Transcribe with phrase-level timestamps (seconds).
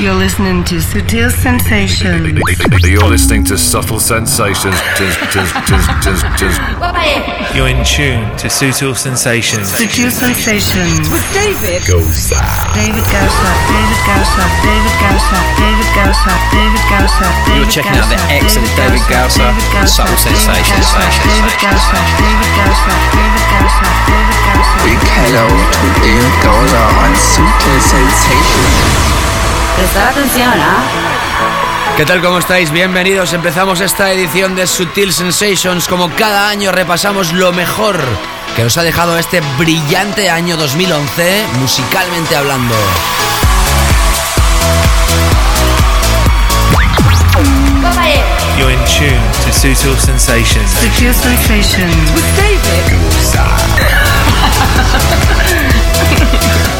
[0.00, 2.32] You're listening to Sutil Sensations.
[2.88, 4.80] You're listening to Subtle Sensations.
[7.52, 9.68] You're in tune to Sutil Sensations.
[9.68, 11.04] Sutil Sensations.
[11.12, 11.84] With David.
[11.84, 12.40] Goza.
[12.72, 18.72] David Gausa, David Gausa, David Gausa, David Gausa, David Gausa, You're checking out the excellent
[18.80, 20.96] David Gausa and Subtle Sensations.
[21.28, 24.76] David Gausa, David Gausa, David Gausa, David Gausa.
[24.80, 29.19] Big hello to David Goza on Sutil Sensations.
[29.76, 30.84] Prestar atención, ¿ah?
[31.96, 32.20] ¿Qué tal?
[32.22, 32.70] ¿Cómo estáis?
[32.70, 33.32] Bienvenidos.
[33.32, 35.86] Empezamos esta edición de Sutil Sensations.
[35.86, 38.00] Como cada año repasamos lo mejor
[38.56, 42.74] que nos ha dejado este brillante año 2011, musicalmente hablando.
[48.58, 50.70] You're in tune to Sutil Sensations.
[50.70, 52.12] Sutil Sensations.
[52.12, 52.60] With David.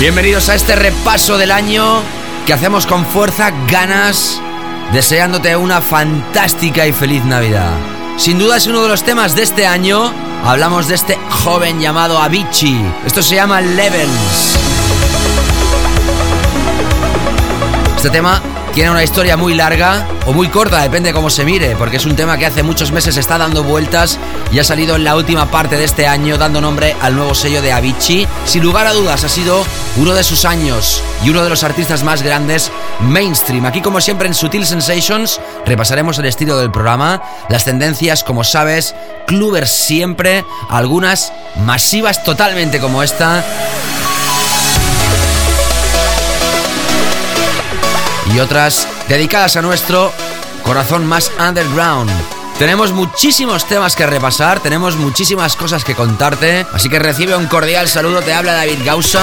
[0.00, 2.02] Bienvenidos a este repaso del año
[2.46, 4.40] que hacemos con fuerza, ganas,
[4.92, 7.72] deseándote una fantástica y feliz Navidad.
[8.16, 10.12] Sin duda es uno de los temas de este año.
[10.44, 12.84] Hablamos de este joven llamado Avicii.
[13.06, 14.58] Esto se llama Levels.
[17.96, 18.42] Este tema
[18.74, 22.06] tiene una historia muy larga o muy corta, depende de cómo se mire, porque es
[22.06, 24.18] un tema que hace muchos meses está dando vueltas
[24.54, 27.60] y ha salido en la última parte de este año dando nombre al nuevo sello
[27.60, 28.28] de Avicii.
[28.46, 29.64] Sin lugar a dudas ha sido
[29.96, 32.70] uno de sus años y uno de los artistas más grandes
[33.00, 33.66] mainstream.
[33.66, 38.94] Aquí como siempre en Sutil Sensations repasaremos el estilo del programa, las tendencias, como sabes,
[39.26, 41.32] clubbers siempre, algunas
[41.64, 43.44] masivas totalmente como esta
[48.32, 50.12] y otras dedicadas a nuestro
[50.62, 52.33] corazón más underground.
[52.58, 57.88] Tenemos muchísimos temas que repasar, tenemos muchísimas cosas que contarte, así que recibe un cordial
[57.88, 59.22] saludo, te habla David Gausa.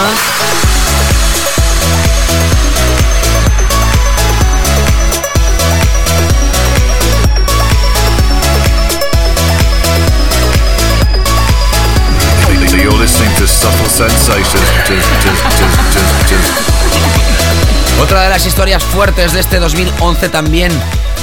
[18.01, 20.71] Otra de las historias fuertes de este 2011 también,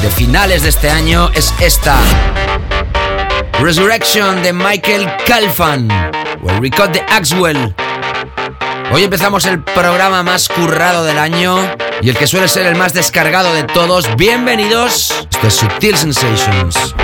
[0.03, 1.97] de finales de este año, es esta.
[3.61, 5.91] Resurrection de Michael Calfan,
[6.43, 7.75] o We Cut the Axwell.
[8.93, 11.59] Hoy empezamos el programa más currado del año
[12.01, 14.15] y el que suele ser el más descargado de todos.
[14.17, 15.27] Bienvenidos.
[15.31, 16.95] Esto es Sutil Sensations.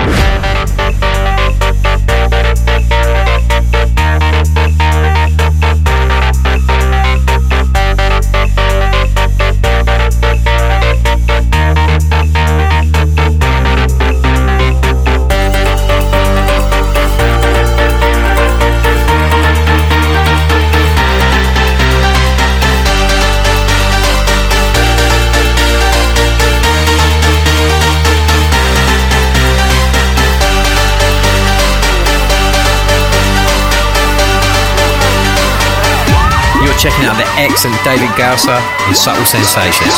[36.85, 39.89] Checking out the excellent David Gausa and Subtle Sensations.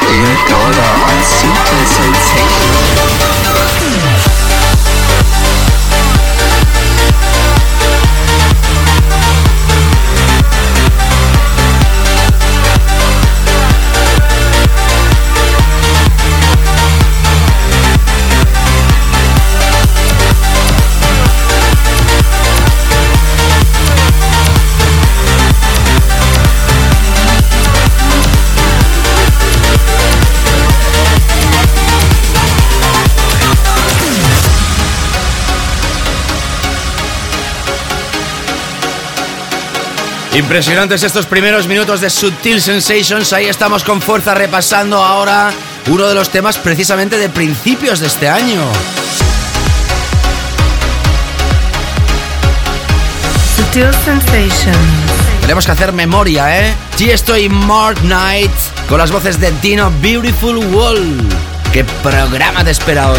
[0.00, 1.20] David Goza on
[40.32, 43.32] Impresionantes estos primeros minutos de Sutil Sensations.
[43.32, 45.50] Ahí estamos con fuerza repasando ahora
[45.88, 48.62] uno de los temas precisamente de principios de este año.
[53.56, 54.76] Sutil Sensations.
[55.40, 56.74] Tenemos que hacer memoria, ¿eh?
[56.94, 58.52] Sí, estoy Mark Knight
[58.88, 61.18] con las voces de Dino Beautiful Wall.
[61.72, 63.18] ¿Qué programa te espera hoy?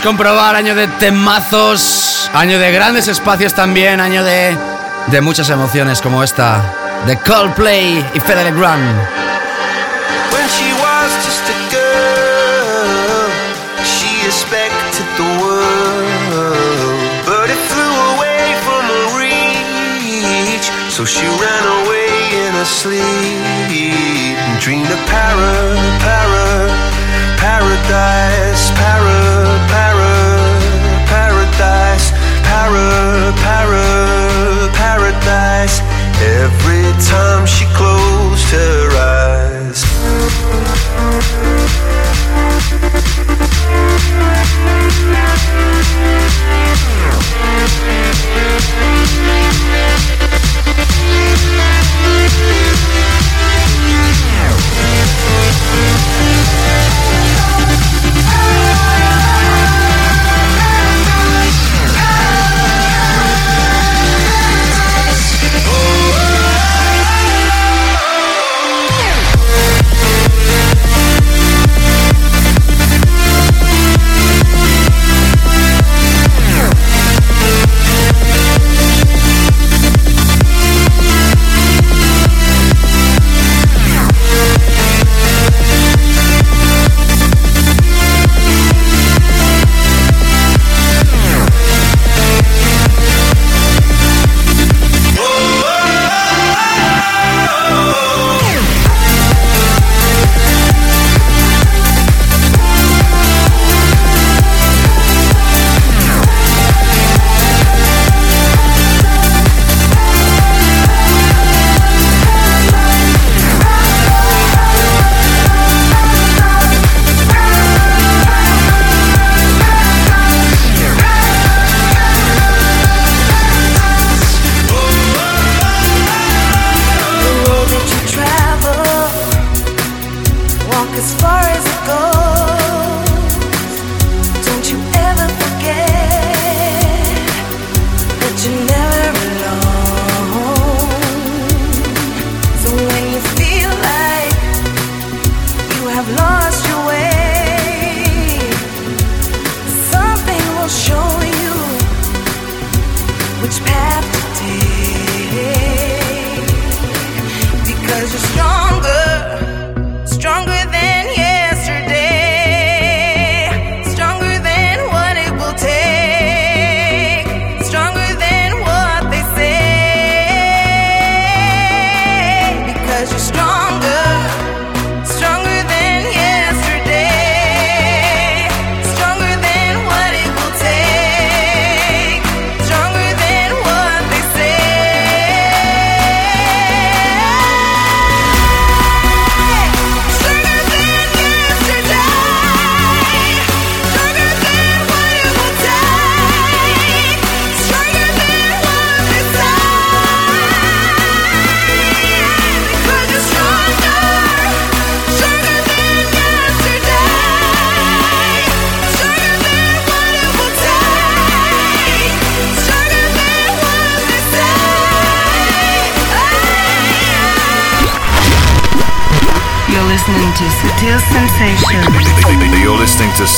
[0.00, 4.56] Comprobar, año de temazos, año de grandes espacios también, año de,
[5.08, 6.62] de muchas emociones como esta,
[7.06, 8.98] de Coldplay y Fede Legrand.
[10.32, 13.30] When she was just a girl,
[13.84, 20.70] she expected the world, but it flew away from her reach.
[20.90, 22.08] So she ran away
[22.46, 23.13] in her sleep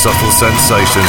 [0.07, 1.07] Subtle Sensations.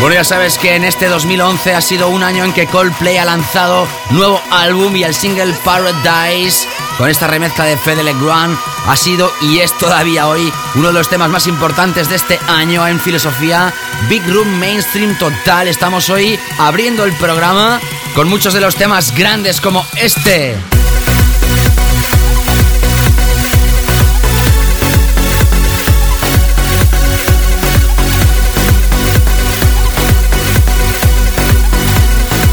[0.00, 3.24] Bueno, ya sabes que en este 2011 ha sido un año en que Coldplay ha
[3.24, 6.68] lanzado nuevo álbum y el single Paradise
[6.98, 11.08] con esta remezcla de Fede Legrand ha sido y es todavía hoy uno de los
[11.08, 13.72] temas más importantes de este año en filosofía.
[14.10, 15.68] Big Room Mainstream Total.
[15.68, 17.80] Estamos hoy abriendo el programa
[18.14, 20.77] con muchos de los temas grandes como este.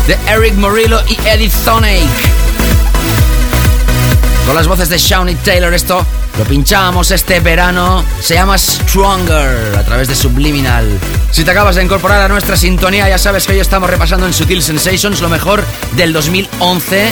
[0.07, 2.05] De Eric Morillo y Eddie Thonake.
[4.45, 6.05] Con las voces de Shawnee Taylor, esto
[6.37, 8.05] lo pinchábamos este verano.
[8.21, 10.87] Se llama Stronger a través de Subliminal.
[11.31, 14.33] Si te acabas de incorporar a nuestra sintonía, ya sabes que hoy estamos repasando en
[14.33, 15.63] Sutil Sensations lo mejor
[15.95, 17.11] del 2011.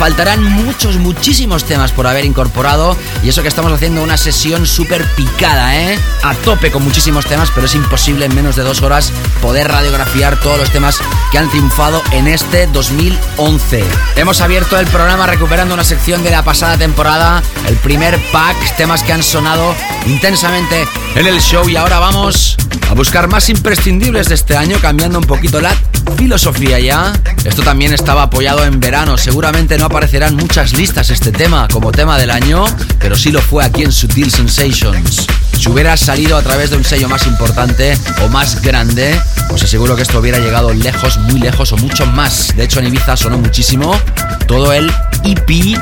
[0.00, 2.96] Faltarán muchos, muchísimos temas por haber incorporado.
[3.22, 5.98] Y eso que estamos haciendo una sesión súper picada, ¿eh?
[6.22, 10.40] A tope con muchísimos temas, pero es imposible en menos de dos horas poder radiografiar
[10.40, 10.98] todos los temas
[11.30, 13.84] que han triunfado en este 2011.
[14.16, 19.02] Hemos abierto el programa recuperando una sección de la pasada temporada, el primer pack, temas
[19.02, 19.74] que han sonado
[20.06, 21.68] intensamente en el show.
[21.68, 22.56] Y ahora vamos
[22.88, 25.74] a buscar más imprescindibles de este año, cambiando un poquito la
[26.20, 27.14] filosofía ya.
[27.44, 32.18] Esto también estaba apoyado en verano, seguramente no aparecerán muchas listas este tema como tema
[32.18, 32.66] del año,
[32.98, 35.26] pero sí lo fue aquí en Sutil Sensations.
[35.58, 39.18] Si hubiera salido a través de un sello más importante o más grande,
[39.50, 42.54] os aseguro que esto hubiera llegado lejos, muy lejos o mucho más.
[42.54, 43.98] De hecho, en Ibiza sonó muchísimo
[44.46, 44.92] todo el
[45.24, 45.78] EP,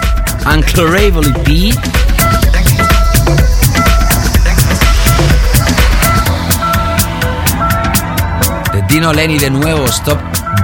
[0.46, 2.07] Unclarable EP.
[8.88, 10.18] Dino Lenny de nuevo, Stop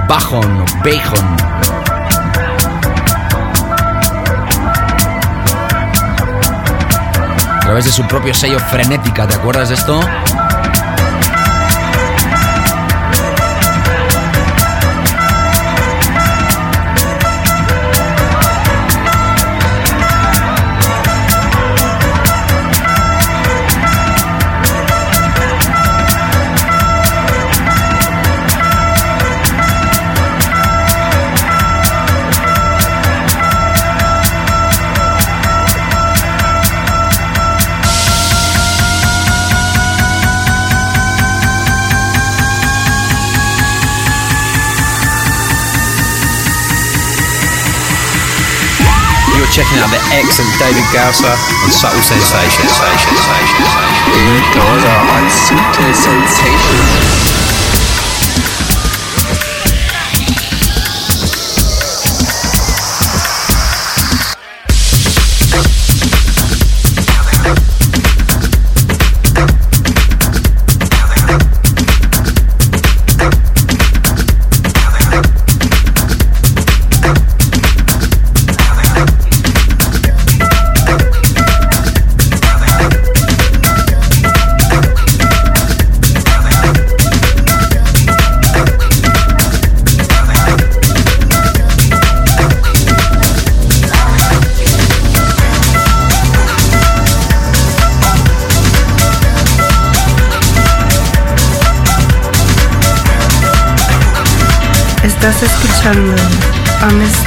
[0.07, 1.35] Bajon Bajon.
[7.55, 9.27] a través de su propio sello Frenética.
[9.27, 9.99] ¿Te acuerdas de esto?
[50.15, 52.71] Checking out the excellent David Gausser on Subtle Sensations.
[54.15, 55.25] David Gausser on.
[55.95, 57.24] Subtle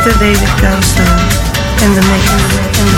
[0.09, 0.19] Mr.
[0.21, 1.05] David Gausa
[1.83, 2.25] en the mix,
[2.81, 2.98] in the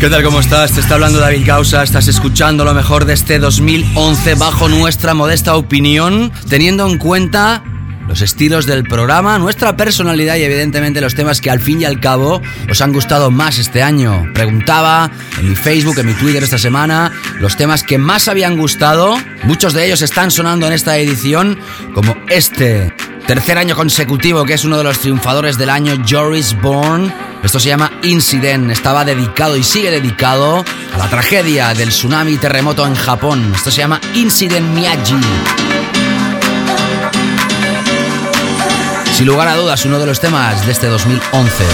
[0.00, 0.22] ¿Qué tal?
[0.22, 0.72] ¿Cómo estás?
[0.72, 5.56] Te está hablando David Causa, estás escuchando lo mejor de este 2011 bajo nuestra modesta
[5.56, 7.62] opinión, teniendo en cuenta
[8.08, 12.00] los estilos del programa, nuestra personalidad y evidentemente los temas que al fin y al
[12.00, 12.40] cabo
[12.70, 14.24] os han gustado más este año.
[14.32, 19.18] Preguntaba en mi Facebook, en mi Twitter esta semana, los temas que más habían gustado.
[19.42, 21.58] Muchos de ellos están sonando en esta edición,
[21.92, 22.90] como este
[23.26, 27.12] Tercer año consecutivo que es uno de los triunfadores del año, Joris Bourne.
[27.42, 28.70] Esto se llama Incident.
[28.70, 33.52] Estaba dedicado y sigue dedicado a la tragedia del tsunami terremoto en Japón.
[33.54, 35.16] Esto se llama Incident Miyagi.
[39.14, 41.64] Sin lugar a dudas, uno de los temas de este 2011.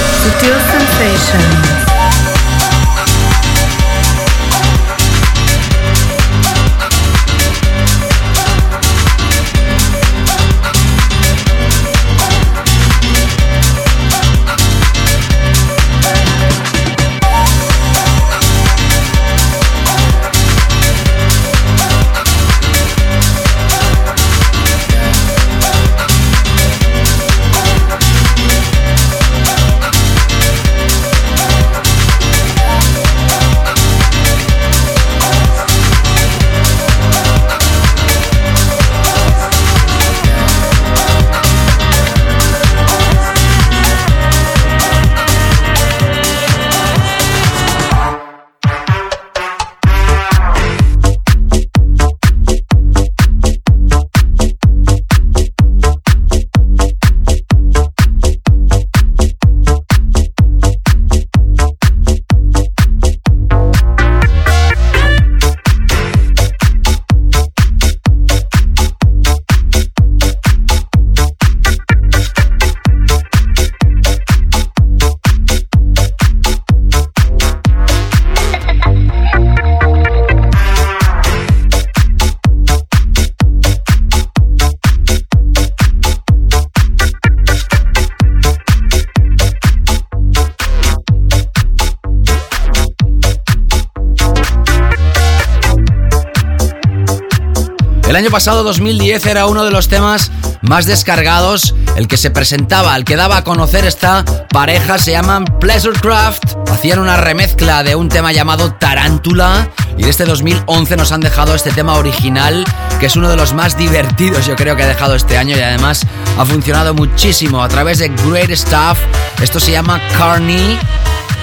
[98.37, 103.17] Pasado, 2010, era uno de los temas más descargados, el que se presentaba, el que
[103.17, 106.43] daba a conocer esta pareja, se llaman Pleasurecraft.
[106.71, 111.55] Hacían una remezcla de un tema llamado Tarántula y de este 2011 nos han dejado
[111.55, 112.67] este tema original,
[113.01, 115.61] que es uno de los más divertidos yo creo que ha dejado este año y
[115.61, 118.99] además ha funcionado muchísimo a través de Great Stuff.
[119.41, 120.79] Esto se llama Carney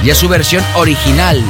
[0.03, 1.43] y es su versión original.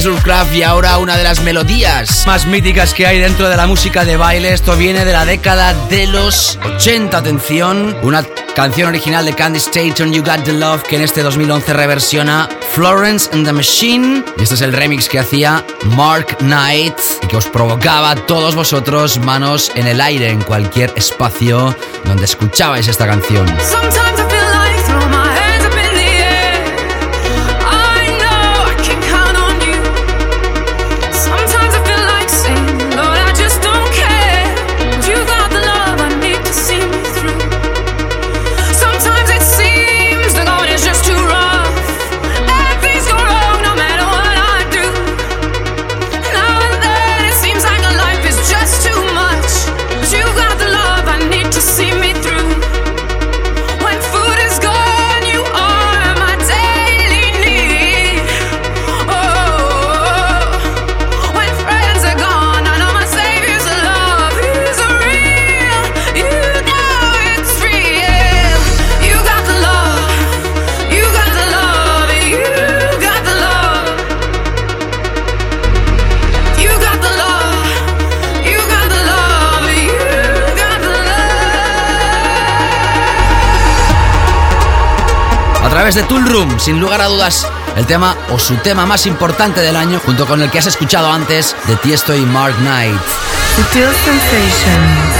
[0.00, 4.02] Pleasurecraft, y ahora una de las melodías más míticas que hay dentro de la música
[4.02, 4.54] de baile.
[4.54, 7.94] Esto viene de la década de los 80, atención.
[8.02, 12.48] Una canción original de Candy Staton, You Got the Love, que en este 2011 reversiona
[12.72, 14.24] Florence and the Machine.
[14.38, 15.62] Este es el remix que hacía
[15.94, 20.94] Mark Knight y que os provocaba a todos vosotros manos en el aire en cualquier
[20.96, 23.46] espacio donde escuchabais esta canción.
[86.00, 89.76] De Tool Room, sin lugar a dudas, el tema o su tema más importante del
[89.76, 92.98] año, junto con el que has escuchado antes de Tiesto y Mark Knight.
[93.56, 95.16] Sutil Sensations.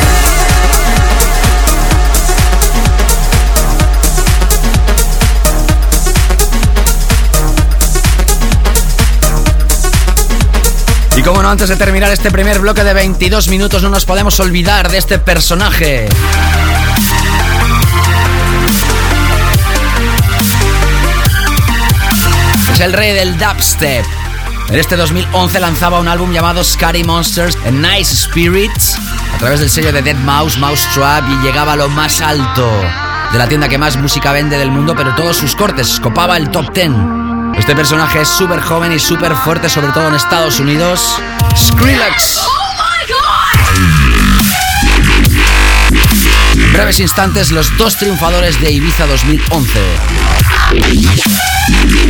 [11.17, 14.41] Y como no, antes de terminar este primer bloque de 22 minutos, no nos podemos
[14.41, 16.09] olvidar de este personaje.
[22.81, 24.07] El rey del dubstep.
[24.71, 28.97] En este 2011 lanzaba un álbum llamado Scary Monsters and Nice Spirits
[29.35, 32.67] a través del sello de Dead Mouse, Mouse Trap y llegaba a lo más alto
[33.33, 36.51] de la tienda que más música vende del mundo, pero todos sus cortes copaba el
[36.51, 36.91] top 10.
[37.59, 41.17] Este personaje es súper joven y súper fuerte, sobre todo en Estados Unidos.
[41.55, 42.41] Skrillex.
[46.55, 49.81] En breves instantes, los dos triunfadores de Ibiza 2011.
[51.69, 52.01] Yeah.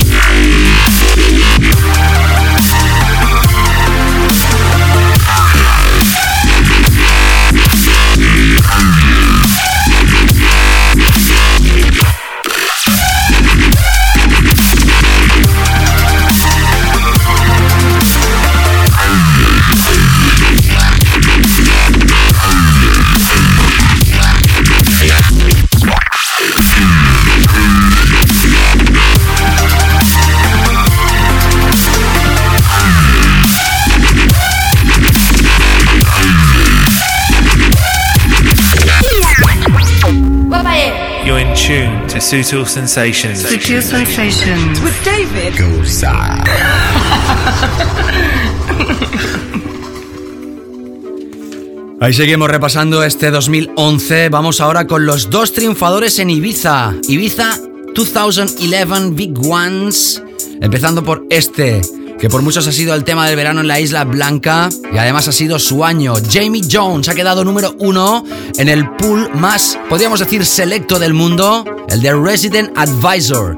[41.70, 43.46] To Sutil Sensations.
[43.46, 44.82] Sutil Sensations.
[44.82, 46.42] With David Gosa.
[52.00, 54.30] Ahí seguimos repasando este 2011.
[54.30, 56.92] Vamos ahora con los dos triunfadores en Ibiza.
[57.06, 57.56] Ibiza
[57.94, 60.20] 2011 Big Ones.
[60.60, 61.82] Empezando por este,
[62.18, 65.28] que por muchos ha sido el tema del verano en la Isla Blanca y además
[65.28, 66.14] ha sido su año.
[66.30, 68.24] Jamie Jones ha quedado número uno
[68.60, 73.56] en el pool más, podríamos decir, selecto del mundo, el de Resident Advisor.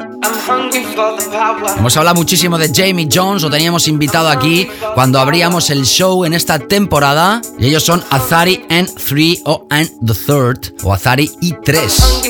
[1.77, 6.35] Hemos hablado muchísimo de Jamie Jones, lo teníamos invitado aquí cuando abríamos el show en
[6.35, 7.43] esta temporada.
[7.59, 12.23] Y ellos son Azari and 3 o and the Third o Azari y 3.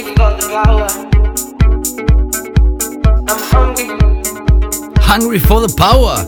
[5.06, 6.26] Hungry for the power.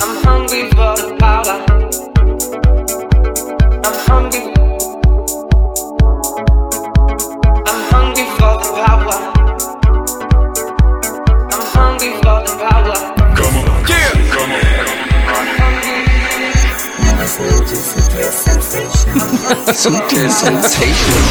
[0.00, 1.60] I'm hungry for the power.
[3.84, 4.49] I'm hungry.
[17.70, 17.78] On.
[19.74, 21.26] Sutil Sensations.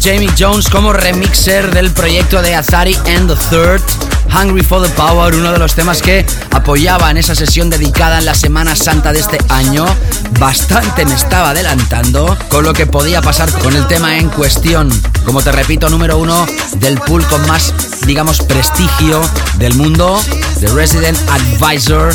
[0.03, 3.81] Jamie Jones como remixer del proyecto de Azari and the Third,
[4.35, 8.25] Hungry for the Power, uno de los temas que apoyaba en esa sesión dedicada en
[8.25, 9.87] la Semana Santa de este año.
[10.41, 14.91] Bastante me estaba adelantando con lo que podía pasar con el tema en cuestión.
[15.25, 16.47] Como te repito, número uno
[16.79, 17.73] del pool con más,
[18.05, 19.23] digamos, prestigio
[19.59, 20.21] del mundo,
[20.59, 22.13] The Resident Advisor.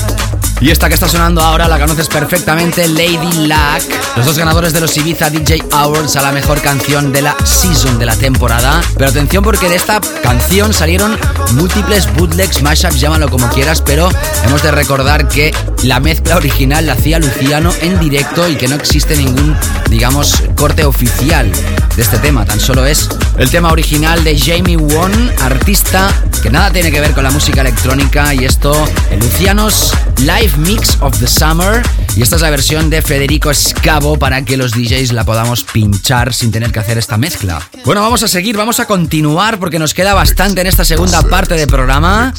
[0.60, 3.84] Y esta que está sonando ahora la conoces perfectamente, Lady Luck.
[4.16, 8.00] Los dos ganadores de los Ibiza DJ Awards a la mejor canción de la season
[8.00, 8.82] de la temporada.
[8.98, 11.18] Pero atención porque de esta canción salieron
[11.54, 14.10] múltiples bootlegs, mashups, llámalo como quieras, pero
[14.46, 18.76] hemos de recordar que la mezcla original la hacía Luciano en directo y que no
[18.76, 19.56] existe ningún,
[19.92, 21.52] digamos, corte oficial
[21.96, 22.46] de este tema.
[22.46, 26.10] Tan solo es el tema original de Jamie Won, artista
[26.42, 28.74] que nada tiene que ver con la música electrónica y esto,
[29.12, 31.82] el Lucianos Live Mix of the Summer.
[32.16, 36.34] Y esta es la versión de Federico Scavo para que los DJs la podamos pinchar
[36.34, 37.62] sin tener que hacer esta mezcla.
[37.86, 41.56] Bueno, vamos a seguir, vamos a continuar porque nos queda bastante en esta segunda parte
[41.56, 42.34] del programa.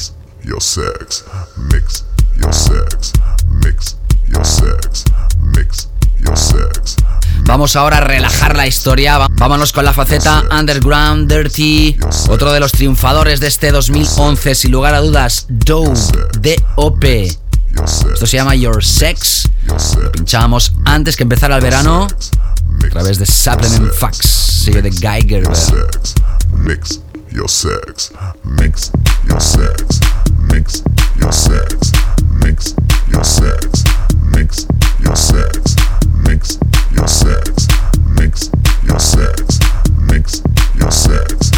[0.59, 1.25] Sex,
[1.71, 2.05] mix
[2.51, 3.13] sex,
[3.61, 3.95] mix
[4.43, 5.03] sex,
[5.55, 5.89] mix.
[7.43, 9.17] Vamos ahora a relajar la historia.
[9.31, 11.97] Vámonos con la faceta Underground Dirty.
[12.29, 15.99] Otro de los triunfadores de este 2011, sin lugar a dudas, Dove,
[16.39, 17.37] D.O.P.
[18.13, 19.49] Esto se llama Your Sex.
[20.01, 22.07] Lo pinchábamos antes que empezara el verano
[22.85, 24.27] a través de Supplement Facts,
[24.63, 25.43] sello de Geiger.
[26.53, 27.01] Mix
[27.31, 28.11] your sex,
[28.43, 28.91] mix
[29.27, 29.99] your sex,
[30.51, 30.83] mix
[31.19, 31.91] your sex,
[32.43, 32.75] mix
[33.11, 33.83] your sex,
[34.35, 34.67] mix
[35.01, 35.75] your sex,
[36.29, 36.59] mix
[36.91, 37.67] your sex,
[38.05, 38.51] mix
[38.85, 39.59] your sex,
[39.97, 40.43] mix
[40.75, 41.48] your sex,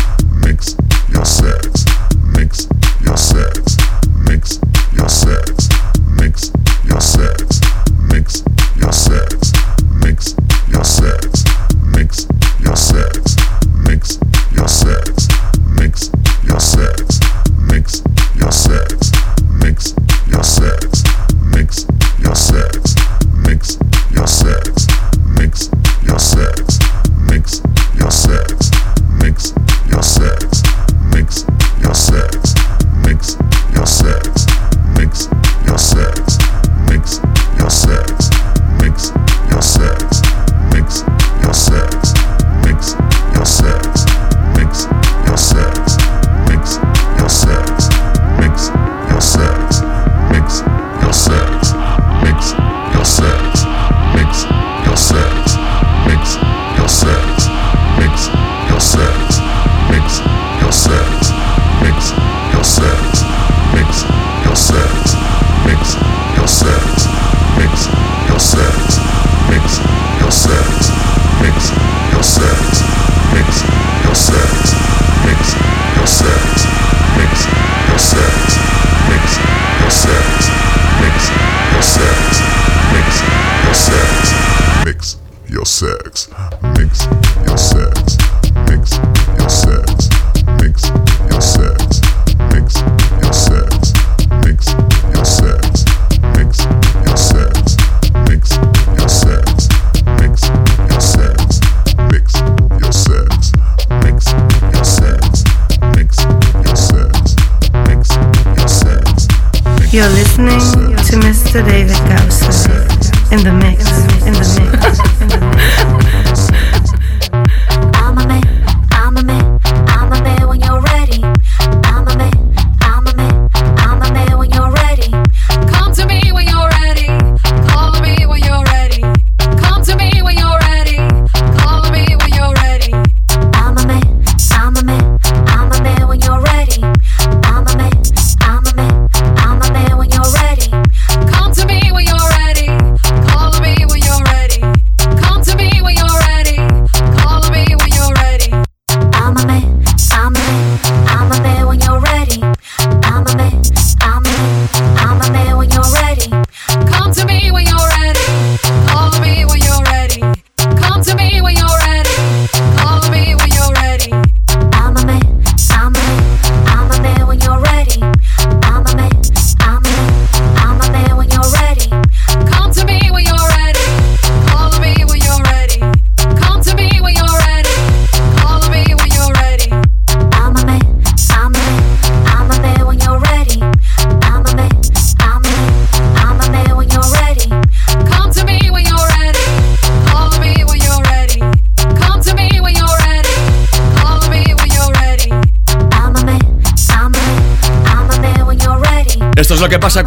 [111.51, 111.65] Mr.
[111.65, 112.20] David Gausser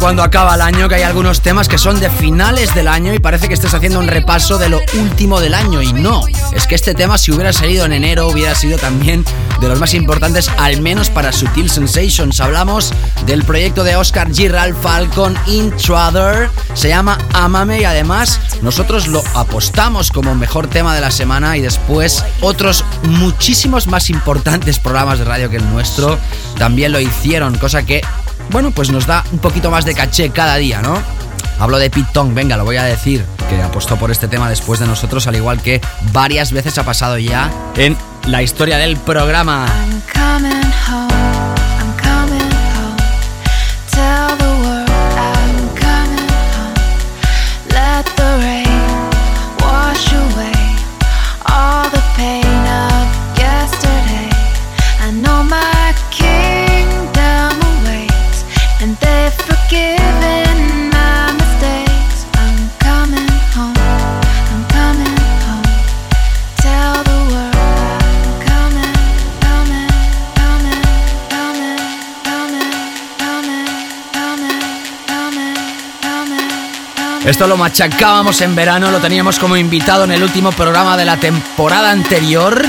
[0.05, 3.17] cuando acaba el año, que hay algunos temas que son de finales del año y
[3.17, 5.81] parece que estés haciendo un repaso de lo último del año.
[5.81, 6.21] Y no,
[6.53, 9.25] es que este tema si hubiera salido en enero hubiera sido también
[9.59, 12.39] de los más importantes, al menos para Sutil Sensations.
[12.39, 12.93] Hablamos
[13.25, 20.11] del proyecto de Oscar Giral Falcon Intruder, se llama Amame y además nosotros lo apostamos
[20.11, 25.49] como mejor tema de la semana y después otros muchísimos más importantes programas de radio
[25.49, 26.19] que el nuestro
[26.59, 28.03] también lo hicieron, cosa que
[28.55, 30.97] bueno, pues nos da un poquito más de caché cada día, ¿no?
[31.59, 34.79] Hablo de Pete Tong, venga, lo voy a decir, que apostó por este tema después
[34.79, 35.81] de nosotros, al igual que
[36.13, 39.65] varias veces ha pasado ya en la historia del programa.
[77.25, 81.17] Esto lo machacábamos en verano, lo teníamos como invitado en el último programa de la
[81.17, 82.63] temporada anterior,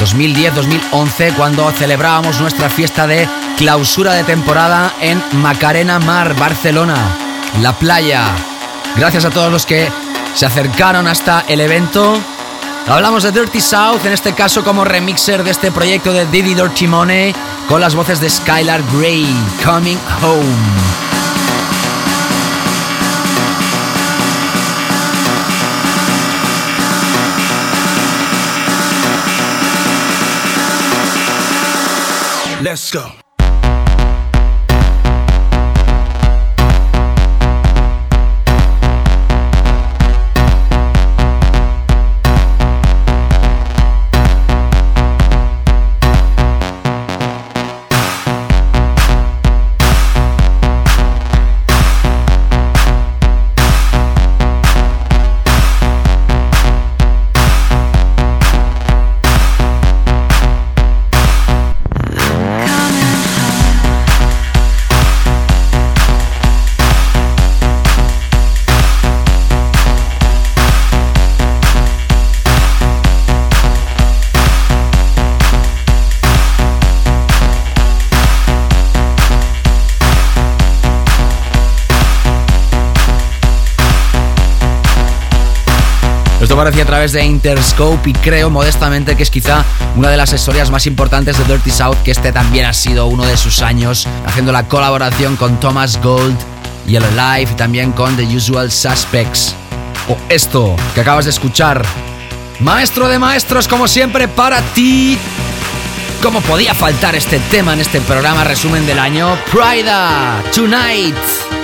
[0.00, 6.96] 2010-2011, cuando celebrábamos nuestra fiesta de clausura de temporada en Macarena Mar, Barcelona,
[7.60, 8.24] la playa.
[8.96, 9.88] Gracias a todos los que
[10.34, 12.18] se acercaron hasta el evento.
[12.88, 16.88] Hablamos de Dirty South, en este caso como remixer de este proyecto de Diddy Dirty
[16.88, 17.32] Money,
[17.68, 19.32] con las voces de Skylar Grey,
[19.64, 21.01] Coming Home.
[32.72, 33.21] Let's go.
[86.62, 89.64] Aparecía a través de Interscope y creo modestamente que es quizá
[89.96, 93.24] una de las historias más importantes de Dirty South, que este también ha sido uno
[93.24, 96.38] de sus años, haciendo la colaboración con Thomas Gold,
[96.86, 99.56] Yellow Life y también con The Usual Suspects.
[100.08, 101.84] O esto que acabas de escuchar.
[102.60, 105.18] Maestro de maestros, como siempre, para ti.
[106.22, 109.36] ¿Cómo podía faltar este tema en este programa resumen del año?
[109.50, 111.61] Prida, Tonight.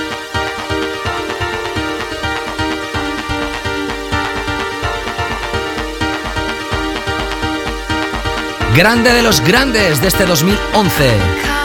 [8.79, 11.58] Grande de los grandes de este 2011.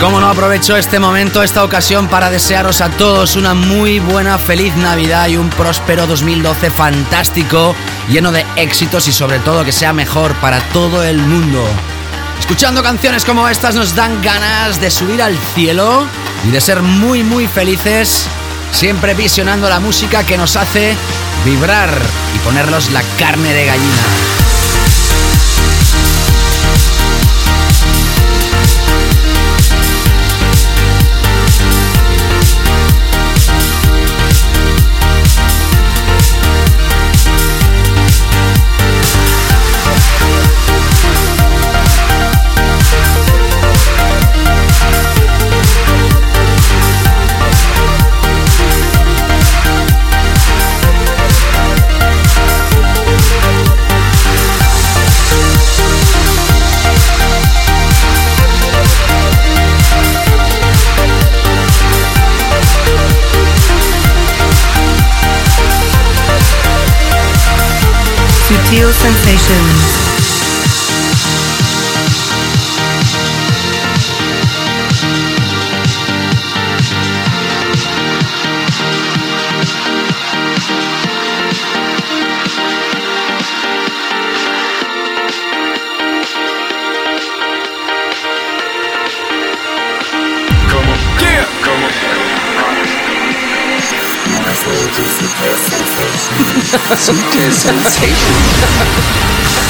[0.00, 4.76] Como no aprovecho este momento, esta ocasión para desearos a todos una muy buena, feliz
[4.76, 7.74] Navidad y un próspero 2012 fantástico,
[8.08, 11.64] lleno de éxitos y sobre todo que sea mejor para todo el mundo.
[12.38, 16.06] Escuchando canciones como estas nos dan ganas de subir al cielo
[16.46, 18.28] y de ser muy muy felices,
[18.70, 20.94] siempre visionando la música que nos hace
[21.44, 21.90] vibrar
[22.36, 24.27] y ponernos la carne de gallina.
[68.70, 70.07] Feel Sensations.
[96.98, 98.18] Sutil Sensations.
[99.58, 99.67] Vas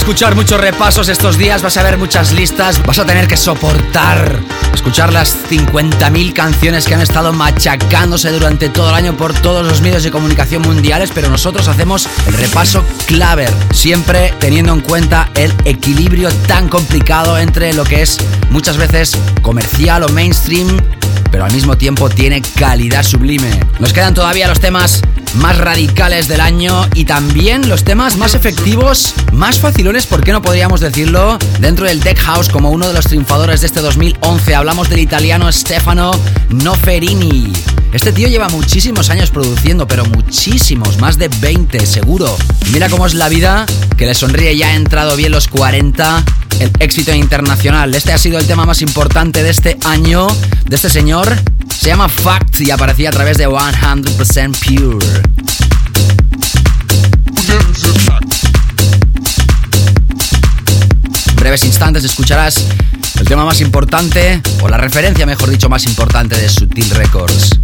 [0.00, 4.40] escuchar muchos repasos estos días, vas a ver muchas listas, vas a tener que soportar
[4.72, 9.82] escuchar las 50.000 canciones que han estado machacándose durante todo el año por todos los
[9.82, 15.52] medios de comunicación mundiales, pero nosotros hacemos el repaso claver, siempre teniendo en cuenta el
[15.66, 18.16] equilibrio tan complicado entre lo que es
[18.48, 20.78] muchas veces comercial o mainstream
[21.30, 23.60] pero al mismo tiempo tiene calidad sublime.
[23.78, 25.02] Nos quedan todavía los temas
[25.34, 30.42] más radicales del año y también los temas más efectivos, más facilones, ¿por qué no
[30.42, 31.38] podríamos decirlo?
[31.60, 35.50] Dentro del Tech House como uno de los triunfadores de este 2011 hablamos del italiano
[35.52, 36.10] Stefano
[36.48, 37.52] Noferini.
[37.92, 42.36] Este tío lleva muchísimos años produciendo, pero muchísimos, más de 20 seguro.
[42.72, 43.66] Mira cómo es la vida,
[43.96, 46.24] que le sonríe ya ha entrado bien los 40
[46.60, 47.94] el éxito internacional.
[47.94, 50.26] Este ha sido el tema más importante de este año,
[50.66, 51.34] de este señor.
[51.80, 55.06] Se llama Fact y aparecía a través de 100% Pure.
[61.26, 62.66] En breves instantes escucharás
[63.18, 67.58] el tema más importante, o la referencia, mejor dicho, más importante de Sutil Records.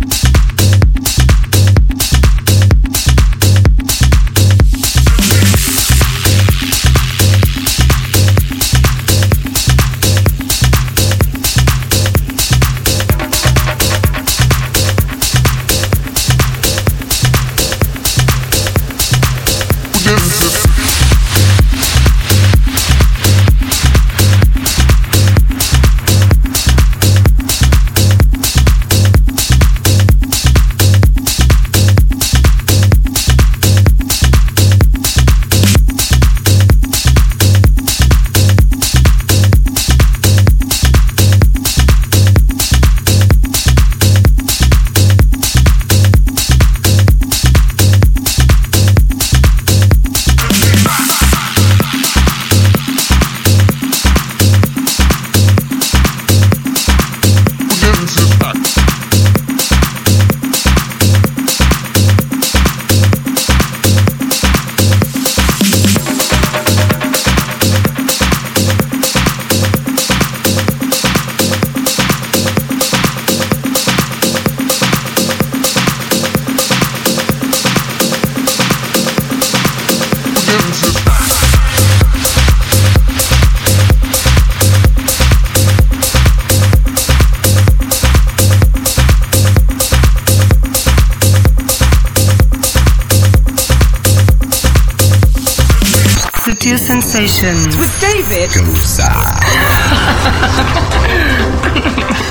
[96.67, 97.77] Sutil Sensations.
[97.77, 98.51] With David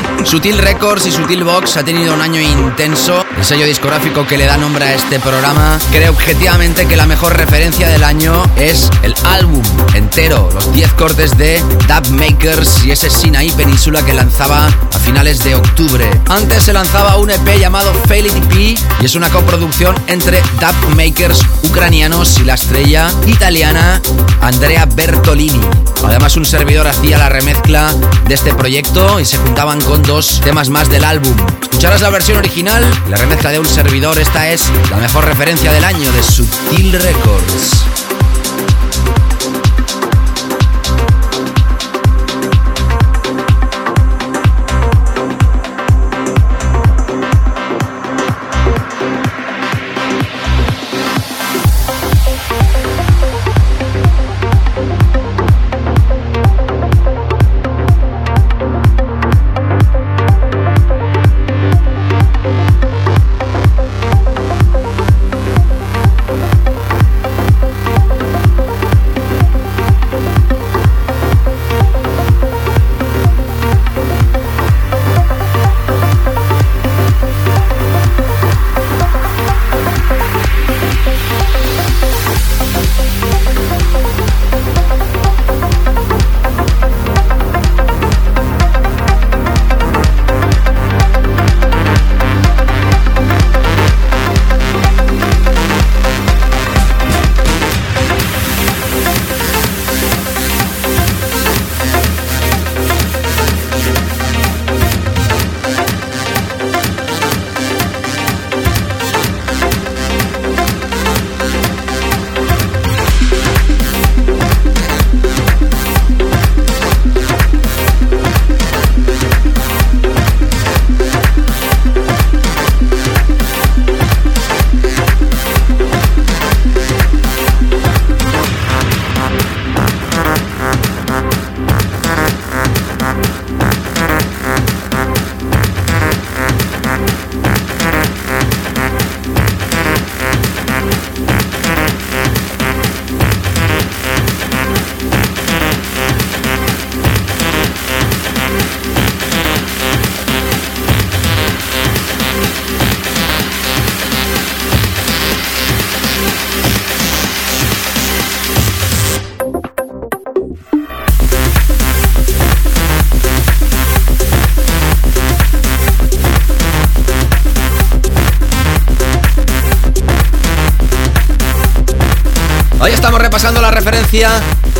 [0.25, 3.23] Sutil Records y Sutil Box ha tenido un año intenso.
[3.37, 7.37] El sello discográfico que le da nombre a este programa cree objetivamente que la mejor
[7.37, 9.61] referencia del año es el álbum
[9.93, 15.43] entero, los 10 cortes de Dub Makers y ese Sinaí Península que lanzaba a finales
[15.43, 16.09] de octubre.
[16.27, 21.41] Antes se lanzaba un EP llamado Fail EP y es una coproducción entre Dub Makers
[21.63, 24.01] ucranianos y la estrella italiana
[24.41, 25.61] Andrea Bertolini.
[26.03, 27.93] Además un servidor hacía la remezcla
[28.27, 31.35] de este proyecto y se juntaban con dos temas más del álbum.
[31.61, 35.83] Escucharás la versión original, la remezcla de un servidor, esta es la mejor referencia del
[35.83, 38.04] año de Sutil Records.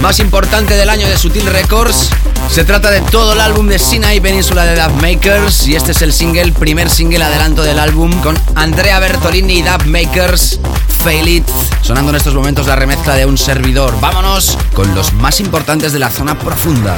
[0.01, 2.09] Más importante del año de Sutil Records.
[2.49, 6.01] Se trata de todo el álbum de Sinai Península de Dub Makers y este es
[6.01, 10.59] el single, primer single adelanto del álbum con Andrea Bertolini y Dub Makers.
[11.05, 11.47] Fail It,
[11.83, 13.93] sonando en estos momentos la remezcla de un servidor.
[14.01, 16.97] Vámonos con los más importantes de la zona profunda.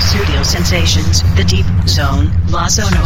[0.00, 3.00] Studio Sensations, The Deep Zone, La Zona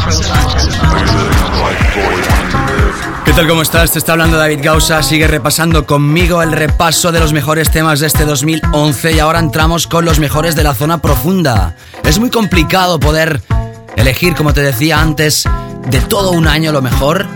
[3.26, 3.46] ¿Qué tal?
[3.46, 3.92] ¿Cómo estás?
[3.92, 5.02] Te está hablando David Gausa.
[5.02, 9.86] Sigue repasando conmigo el repaso de los mejores temas de este 2011 y ahora entramos
[9.86, 11.76] con los mejores de la zona profunda.
[12.04, 13.42] Es muy complicado poder
[13.96, 15.44] elegir, como te decía antes,
[15.90, 17.26] de todo un año lo mejor.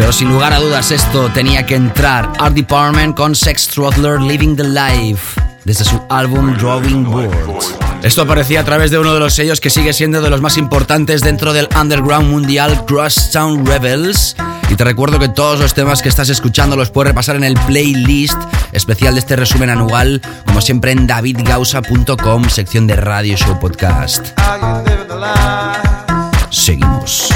[0.00, 2.32] Pero sin lugar a dudas esto tenía que entrar.
[2.38, 7.74] Art Department con Sex Throttler Living the Life desde su álbum Drawing Boards.
[8.02, 10.56] Esto aparecía a través de uno de los sellos que sigue siendo de los más
[10.56, 14.36] importantes dentro del underground mundial, Crosstown Rebels.
[14.70, 17.54] Y te recuerdo que todos los temas que estás escuchando los puedes repasar en el
[17.66, 18.38] playlist
[18.72, 24.28] especial de este resumen anual, como siempre en davidgausa.com, sección de Radio Show Podcast.
[26.48, 27.28] Seguimos.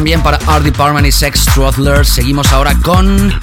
[0.00, 2.06] También para Art Department y Sex Throttler.
[2.06, 3.38] Seguimos ahora con.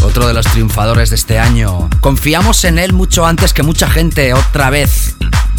[0.00, 1.90] Otro de los triunfadores de este año.
[2.00, 5.16] Confiamos en él mucho antes que mucha gente, otra vez.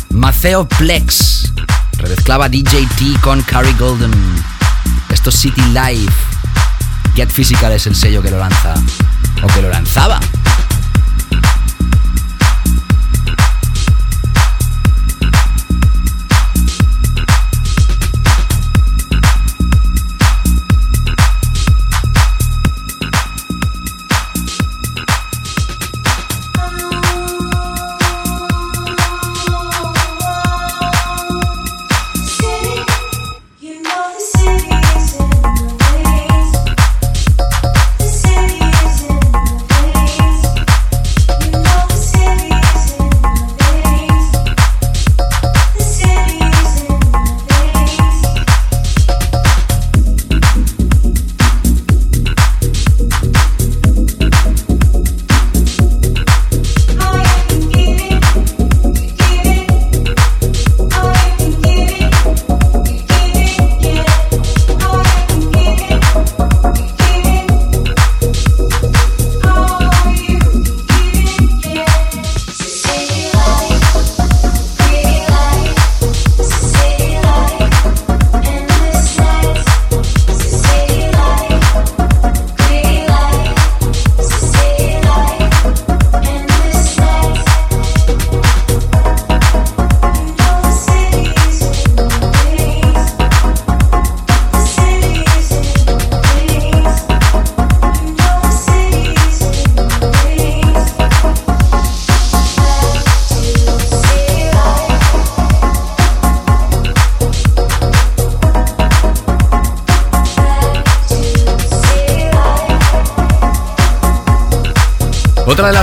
[0.09, 1.53] Maceo Plex.
[1.99, 4.11] Remezclaba DJ T con Carrie Golden.
[5.09, 6.11] Esto es City Life.
[7.13, 8.73] Get Physical es el sello que lo lanza.
[9.43, 10.19] O que lo lanzaba.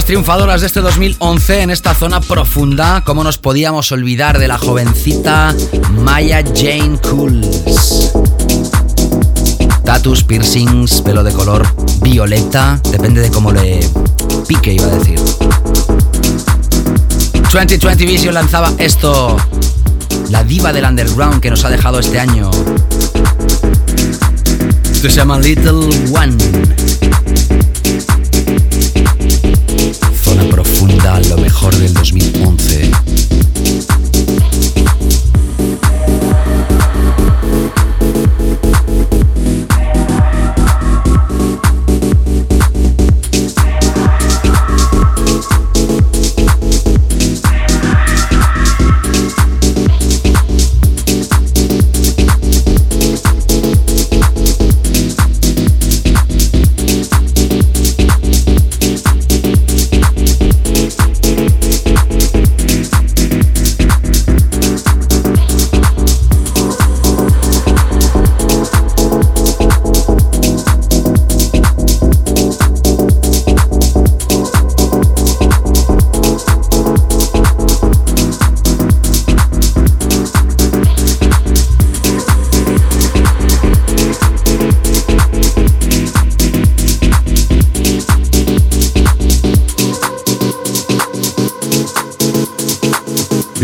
[0.04, 4.58] Las triunfadoras de este 2011 en esta zona profunda, ¿cómo nos podíamos olvidar de la
[4.58, 5.54] jovencita
[5.92, 8.12] Maya Jane Cools?
[9.82, 11.66] Tatus, piercings, pelo de color
[12.02, 13.80] violeta, depende de cómo le
[14.46, 15.18] pique, iba a decir.
[17.50, 19.38] 2020 Vision lanzaba esto,
[20.28, 22.50] la diva del underground que nos ha dejado este año.
[25.00, 26.36] Se llama Little One.
[31.84, 32.23] Del 2011.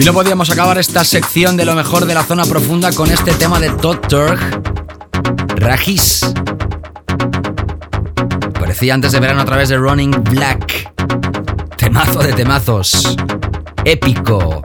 [0.01, 3.35] Y no podíamos acabar esta sección de lo mejor de la zona profunda con este
[3.35, 4.41] tema de Todd Turk,
[5.57, 6.23] Rajis.
[8.57, 10.91] Aparecía antes de verano a través de Running Black.
[11.77, 13.15] Temazo de temazos.
[13.85, 14.63] Épico.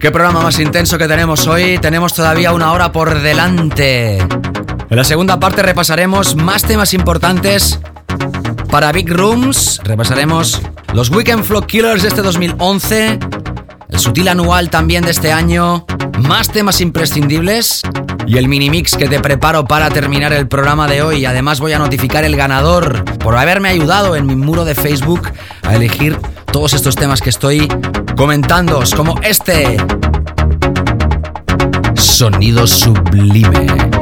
[0.00, 1.78] ¿Qué programa más intenso que tenemos hoy?
[1.78, 4.18] Tenemos todavía una hora por delante.
[4.18, 7.78] En la segunda parte repasaremos más temas importantes
[8.72, 9.80] para Big Rooms.
[9.84, 10.60] Repasaremos
[10.94, 13.20] los Weekend Flow Killers de este 2011.
[14.06, 15.84] Sutil anual también de este año.
[16.20, 17.82] Más temas imprescindibles.
[18.24, 21.24] Y el mini mix que te preparo para terminar el programa de hoy.
[21.24, 25.28] Además voy a notificar el ganador por haberme ayudado en mi muro de Facebook
[25.64, 26.16] a elegir
[26.52, 27.66] todos estos temas que estoy
[28.16, 29.76] comentando, como este.
[31.96, 33.95] Sonido sublime.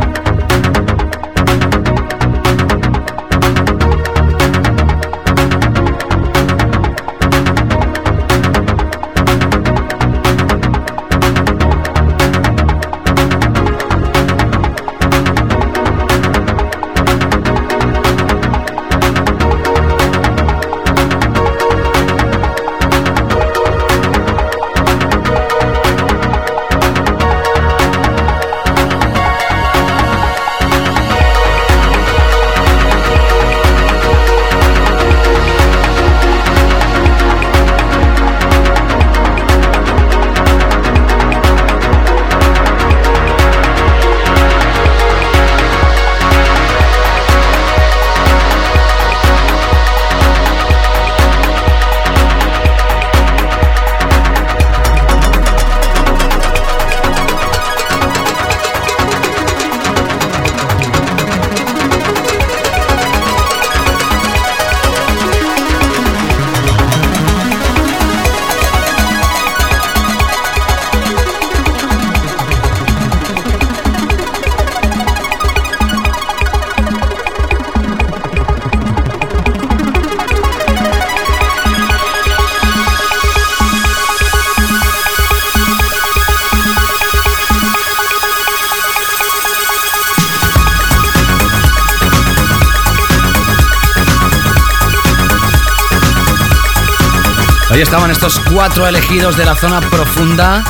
[98.66, 100.64] Cuatro elegidos de la zona profunda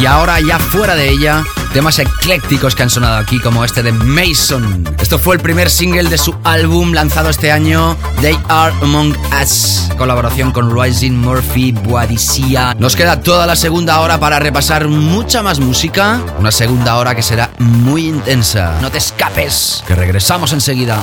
[0.00, 3.92] y ahora ya fuera de ella, temas eclécticos que han sonado aquí como este de
[3.92, 4.96] Mason.
[4.98, 9.90] Esto fue el primer single de su álbum lanzado este año, They Are Among Us,
[9.98, 12.74] colaboración con Rising Murphy, Boadicea.
[12.78, 17.22] Nos queda toda la segunda hora para repasar mucha más música, una segunda hora que
[17.22, 18.78] será muy intensa.
[18.80, 21.02] No te escapes, que regresamos enseguida.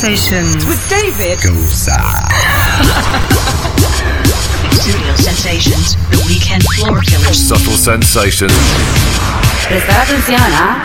[0.00, 0.64] Sensations.
[0.64, 2.00] With David Gosa.
[4.72, 7.36] Studio Sensations, The Weekend Floor Killers.
[7.36, 8.50] Subtle sensations.
[9.68, 10.82] Prestar atención, ¿ah?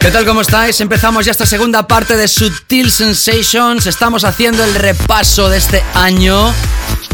[0.00, 0.24] ¿Qué tal?
[0.24, 0.80] ¿Cómo estáis?
[0.80, 3.86] Empezamos ya esta segunda parte de Sutil Sensations.
[3.86, 6.54] Estamos haciendo el repaso de este año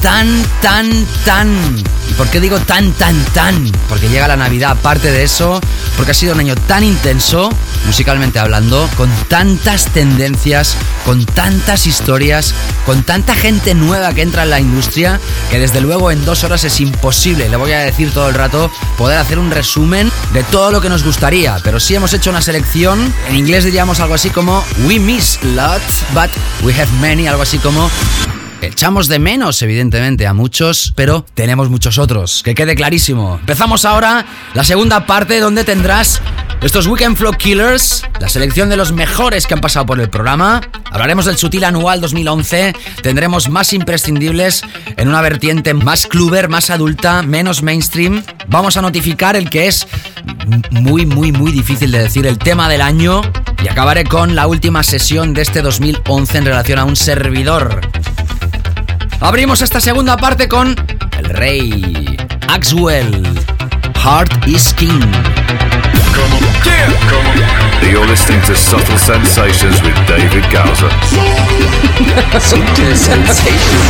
[0.04, 0.28] tan,
[0.60, 1.78] tan, tan.
[2.10, 3.72] ¿Y por qué digo tan, tan, tan?
[3.88, 5.62] Porque llega la Navidad, aparte de eso,
[5.96, 7.48] porque ha sido un año tan intenso,
[7.86, 10.76] musicalmente hablando, con tantas tendencias,
[11.06, 15.18] con tantas historias, con tanta gente nueva que entra en la industria,
[15.50, 18.70] que desde luego en dos horas es imposible, le voy a decir todo el rato,
[18.98, 21.56] poder hacer un resumen de todo lo que nos gustaría.
[21.64, 26.04] Pero sí hemos hecho una selección, en inglés diríamos algo así como We miss lots,
[26.12, 26.30] but
[26.62, 27.88] we have many, algo así como
[28.64, 32.42] Echamos de menos, evidentemente, a muchos, pero tenemos muchos otros.
[32.42, 33.36] Que quede clarísimo.
[33.40, 36.22] Empezamos ahora la segunda parte donde tendrás
[36.62, 40.62] estos Weekend Flow Killers, la selección de los mejores que han pasado por el programa.
[40.90, 42.74] Hablaremos del Sutil Anual 2011.
[43.02, 44.62] Tendremos más imprescindibles
[44.96, 48.24] en una vertiente más cluber, más adulta, menos mainstream.
[48.48, 49.86] Vamos a notificar el que es
[50.70, 53.20] muy, muy, muy difícil de decir el tema del año.
[53.62, 57.80] Y acabaré con la última sesión de este 2011 en relación a un servidor.
[59.20, 60.74] Abrimos esta segunda parte con
[61.18, 62.16] el rey
[62.48, 63.22] Axwell.
[64.02, 65.00] Heart is King.
[67.82, 70.90] You're listening to Subtle Sensations with David Gowser.
[72.40, 73.84] Subtle sensations.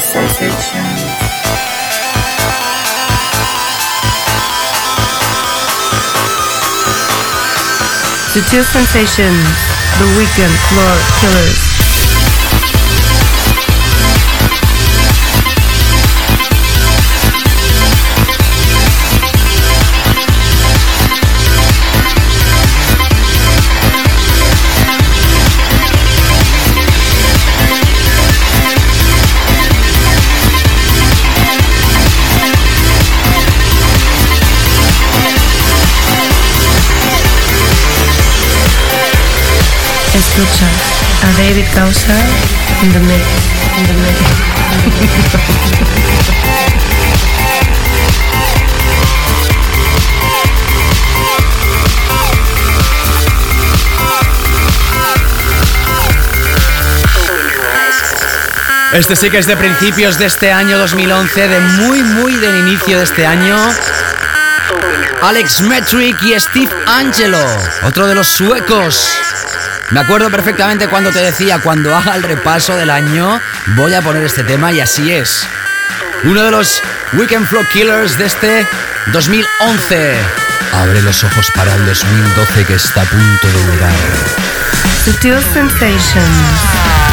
[0.00, 1.00] Sensations.
[8.32, 9.58] Sutil Sensations,
[9.98, 11.77] The Weekend Floor Killers.
[40.38, 41.66] A David
[43.00, 43.26] mix,
[43.76, 44.18] in the mix.
[58.92, 62.98] Este sí que es de principios de este año 2011, de muy, muy del inicio
[62.98, 63.56] de este año.
[65.20, 67.44] Alex Metric y Steve Angelo,
[67.82, 69.18] otro de los suecos.
[69.90, 74.22] Me acuerdo perfectamente cuando te decía, cuando haga el repaso del año, voy a poner
[74.22, 75.46] este tema y así es.
[76.24, 76.82] Uno de los
[77.14, 78.66] Weekend Flow Killers de este
[79.12, 80.14] 2011.
[80.74, 83.94] Abre los ojos para el 2012 que está a punto de llegar.
[85.04, 87.07] Sutil Sensations.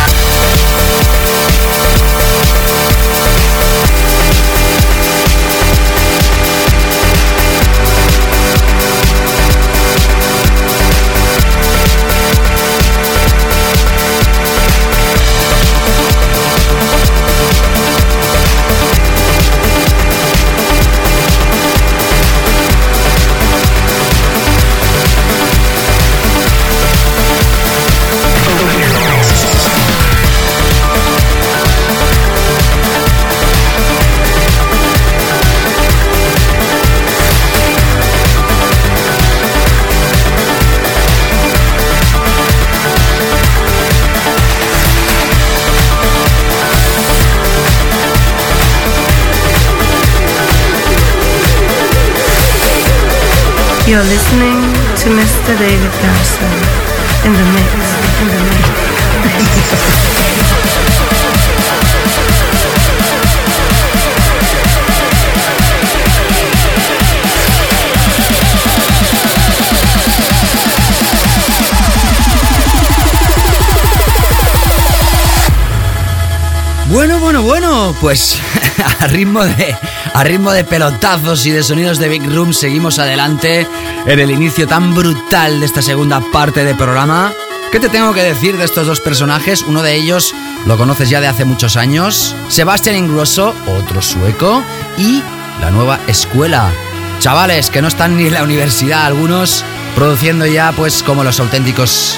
[76.95, 78.39] Bueno, bueno, bueno, pues
[79.01, 79.75] a ritmo de
[80.15, 83.67] a ritmo de pelotazos y de sonidos de Big Room seguimos adelante
[84.05, 87.33] en el inicio tan brutal de esta segunda parte del programa.
[87.69, 89.63] ¿Qué te tengo que decir de estos dos personajes?
[89.63, 90.33] Uno de ellos
[90.65, 94.63] lo conoces ya de hace muchos años, Sebastián Ingrosso, otro sueco,
[94.97, 95.21] y
[95.59, 96.71] la nueva escuela.
[97.19, 102.17] Chavales que no están ni en la universidad, algunos produciendo ya pues como los auténticos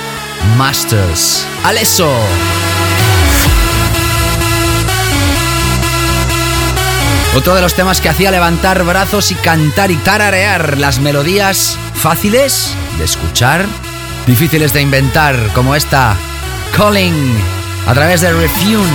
[0.55, 1.47] masters.
[1.63, 2.11] ¡Aleso!
[7.37, 12.73] Otro de los temas que hacía levantar brazos y cantar y tararear las melodías fáciles
[12.97, 13.63] de escuchar,
[14.25, 16.17] difíciles de inventar, como esta
[16.75, 17.37] Calling
[17.85, 18.89] a través de Refune.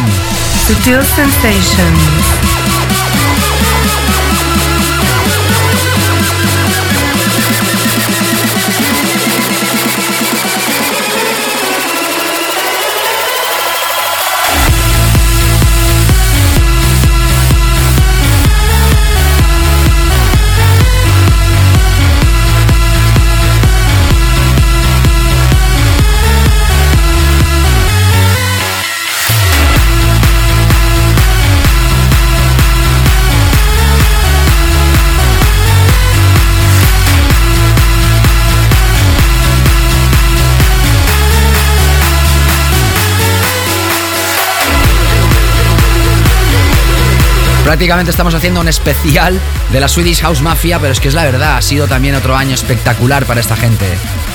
[47.72, 49.40] Prácticamente estamos haciendo un especial
[49.72, 52.36] de la Swedish House Mafia, pero es que es la verdad, ha sido también otro
[52.36, 53.86] año espectacular para esta gente.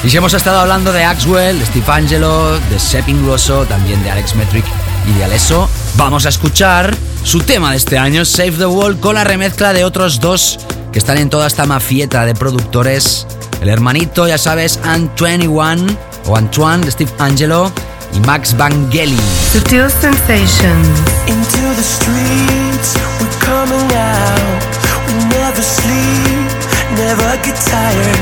[0.04, 4.10] Y si hemos estado hablando de Axwell, de Steve Angelo, de Sepping Grosso, también de
[4.10, 4.66] Alex Metric
[5.08, 9.14] y de Alesso, vamos a escuchar su tema de este año, Save the World, con
[9.14, 10.58] la remezcla de otros dos
[10.92, 13.28] que están en toda esta mafieta de productores.
[13.62, 17.72] El hermanito, ya sabes, Ant21 o Antoine de Steve Angelo
[18.16, 19.16] y Max Vangeli.
[19.54, 21.17] Sutil Sensations.
[21.28, 24.62] Into the streets, we're coming out.
[25.08, 26.48] We never sleep,
[26.96, 28.20] never get tired.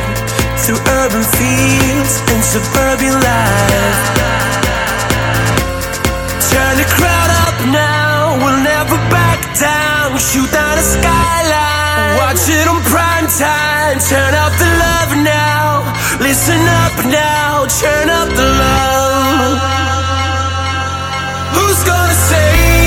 [0.65, 4.01] Through urban fields and suburban life.
[6.49, 10.17] Turn the crowd up now, we'll never back down.
[10.17, 13.99] Shoot down the skyline, watch it on prime time.
[14.01, 15.85] Turn up the love now,
[16.25, 19.61] listen up now, turn up the love.
[21.53, 22.84] Who's gonna save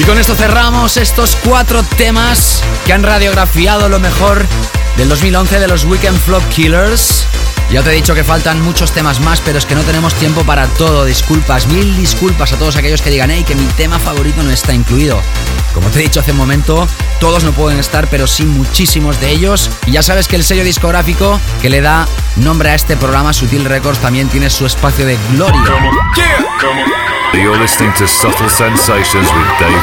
[0.00, 4.46] Y con esto cerramos estos cuatro temas que han radiografiado lo mejor
[4.96, 7.26] del 2011 de los Weekend Flop Killers.
[7.70, 10.42] Ya te he dicho que faltan muchos temas más, pero es que no tenemos tiempo
[10.44, 11.04] para todo.
[11.04, 14.72] Disculpas, mil disculpas a todos aquellos que digan, hey, que mi tema favorito no está
[14.72, 15.20] incluido.
[15.74, 16.88] Como te he dicho hace un momento,
[17.20, 19.68] todos no pueden estar, pero sí muchísimos de ellos.
[19.84, 23.66] Y ya sabes que el sello discográfico que le da nombre a este programa, Sutil
[23.66, 25.60] Records, también tiene su espacio de gloria.
[27.32, 29.80] You're listening to Subtle Sensations with David.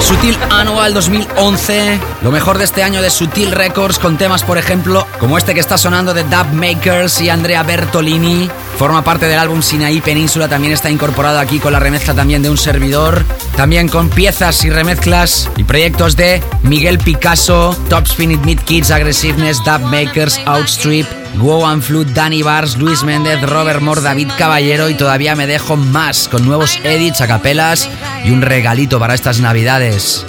[0.00, 5.06] Sutil Anual 2011, lo mejor de este año de Sutil Records con temas, por ejemplo,
[5.18, 8.48] como este que está sonando de Dub Makers y Andrea Bertolini.
[8.78, 12.48] Forma parte del álbum Sinaí Península, también está incorporado aquí con la remezcla también de
[12.48, 13.22] un servidor.
[13.54, 18.90] También con piezas y remezclas y proyectos de Miguel Picasso, Top Spin It Meet Kids,
[18.90, 21.06] Aggressiveness, Dub Makers, Outstrip,
[21.38, 25.76] Wow and Flute, Danny Bars, Luis Méndez, Robert Moore, David Caballero y todavía me dejo
[25.76, 27.88] más con nuevos edits, acapelas
[28.24, 30.26] y un regalito para estas navidades.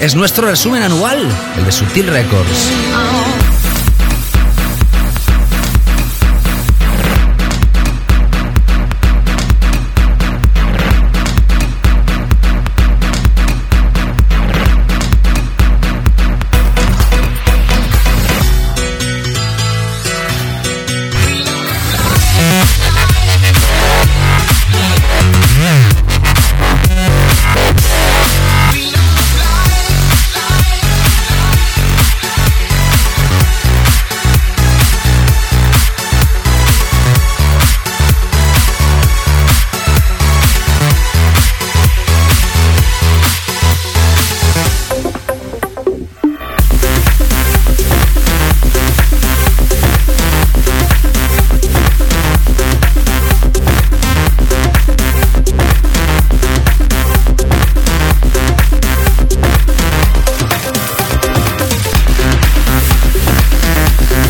[0.00, 1.26] Es nuestro resumen anual,
[1.56, 3.43] el de Sutil Records.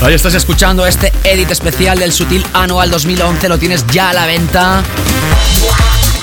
[0.05, 4.27] Hoy estás escuchando este edit especial del Sutil Anual 2011, lo tienes ya a la
[4.27, 4.83] venta.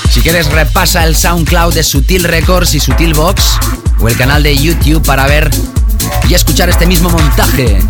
[0.08, 3.42] Si quieres repasa el SoundCloud de Sutil Records y Sutil Box
[3.98, 5.50] o el canal de YouTube para ver
[6.28, 7.80] y escuchar este mismo montaje.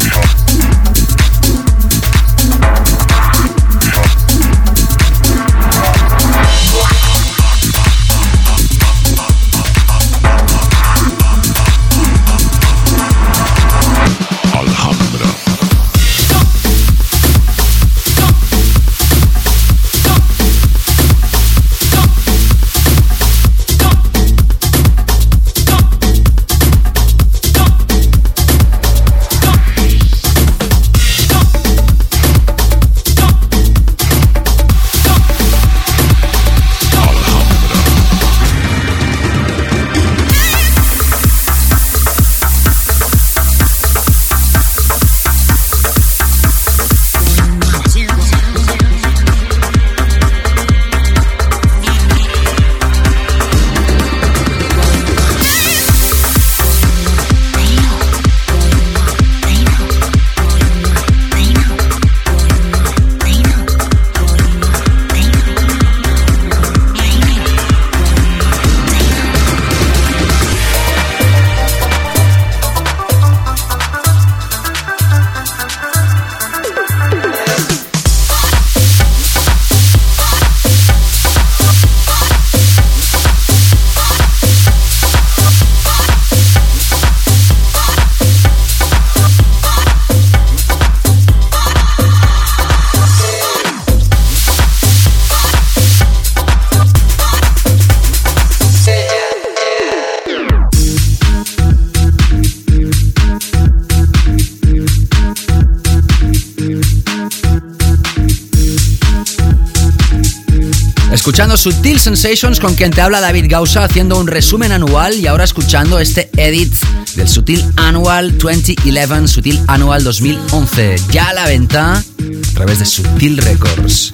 [111.52, 115.44] Escuchando Sutil Sensations con quien te habla David Gausa haciendo un resumen anual y ahora
[115.44, 116.72] escuchando este edit
[117.14, 123.36] del Sutil Annual 2011, Sutil Annual 2011, ya a la venta a través de Sutil
[123.36, 124.10] Records.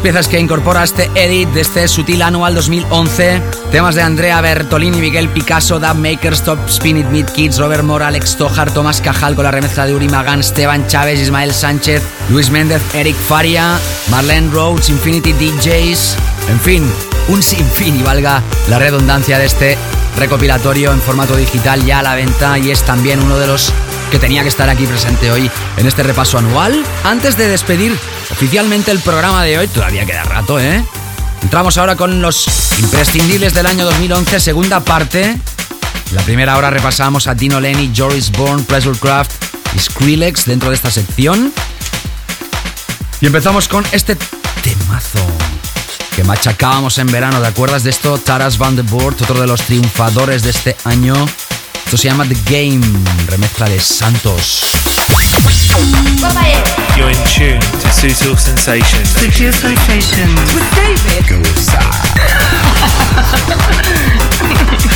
[0.00, 3.42] Piezas que incorpora este edit de este Sutil Anual 2011.
[3.70, 8.08] Temas de Andrea Bertolini, Miguel Picasso, Dub Maker, Stop Spin It Meet Kids, Robert Mora,
[8.08, 12.50] Alex Tojar, Tomás Cajal con la remezcla de Uri Magán, Esteban Chávez, Ismael Sánchez, Luis
[12.50, 13.78] Méndez, Eric Faria,
[14.10, 16.16] Marlene Rhodes, Infinity DJs.
[16.50, 16.90] En fin,
[17.28, 19.78] un sinfín y valga la redundancia de este
[20.18, 23.72] recopilatorio en formato digital ya a la venta y es también uno de los
[24.10, 26.82] que tenía que estar aquí presente hoy en este repaso anual.
[27.04, 27.96] Antes de despedir
[28.40, 30.82] oficialmente el programa de hoy, todavía queda rato, ¿eh?
[31.42, 32.48] Entramos ahora con los
[32.78, 35.38] imprescindibles del año 2011, segunda parte.
[36.12, 39.30] La primera hora repasamos a Dino Lenny, Joris Bourne, Pressure Craft
[39.76, 41.52] y Skrillex dentro de esta sección.
[43.20, 44.16] Y empezamos con este
[44.62, 45.18] temazo
[46.16, 47.42] que machacábamos en verano.
[47.42, 48.16] ¿Te acuerdas de esto?
[48.16, 51.14] Taras Van de Boort, otro de los triunfadores de este año.
[51.84, 52.86] Esto se llama The Game,
[53.26, 54.62] remezcla de Santos.
[56.96, 59.08] You're in tune to Sutil Sensations.
[59.14, 60.54] Sutil Sensations.
[60.54, 61.24] With David.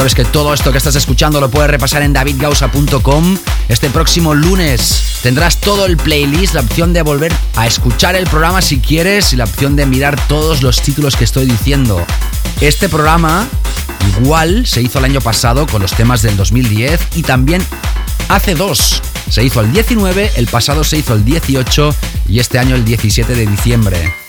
[0.00, 3.36] sabes que todo esto que estás escuchando lo puedes repasar en davidgausa.com.
[3.68, 8.62] Este próximo lunes tendrás todo el playlist, la opción de volver a escuchar el programa
[8.62, 12.02] si quieres y la opción de mirar todos los títulos que estoy diciendo.
[12.62, 13.46] Este programa
[14.16, 17.62] igual se hizo el año pasado con los temas del 2010 y también
[18.30, 19.02] hace dos.
[19.28, 21.94] Se hizo el 19, el pasado se hizo el 18
[22.26, 24.19] y este año el 17 de diciembre.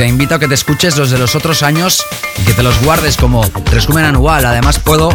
[0.00, 2.02] Te invito a que te escuches los de los otros años
[2.38, 4.46] y que te los guardes como resumen anual.
[4.46, 5.10] Además puedo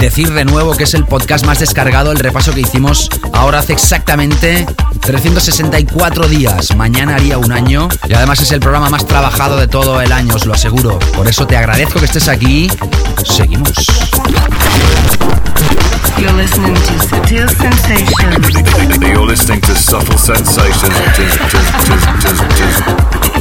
[0.00, 3.72] decir de nuevo que es el podcast más descargado, el repaso que hicimos ahora hace
[3.72, 4.66] exactamente
[4.98, 6.74] 364 días.
[6.74, 7.88] Mañana haría un año.
[8.08, 10.98] Y además es el programa más trabajado de todo el año, os lo aseguro.
[11.14, 12.68] Por eso te agradezco que estés aquí.
[13.24, 13.70] Seguimos.
[16.18, 18.48] You're listening to Subtle Sensations.
[19.00, 20.94] You're listening to Subtle Sensations.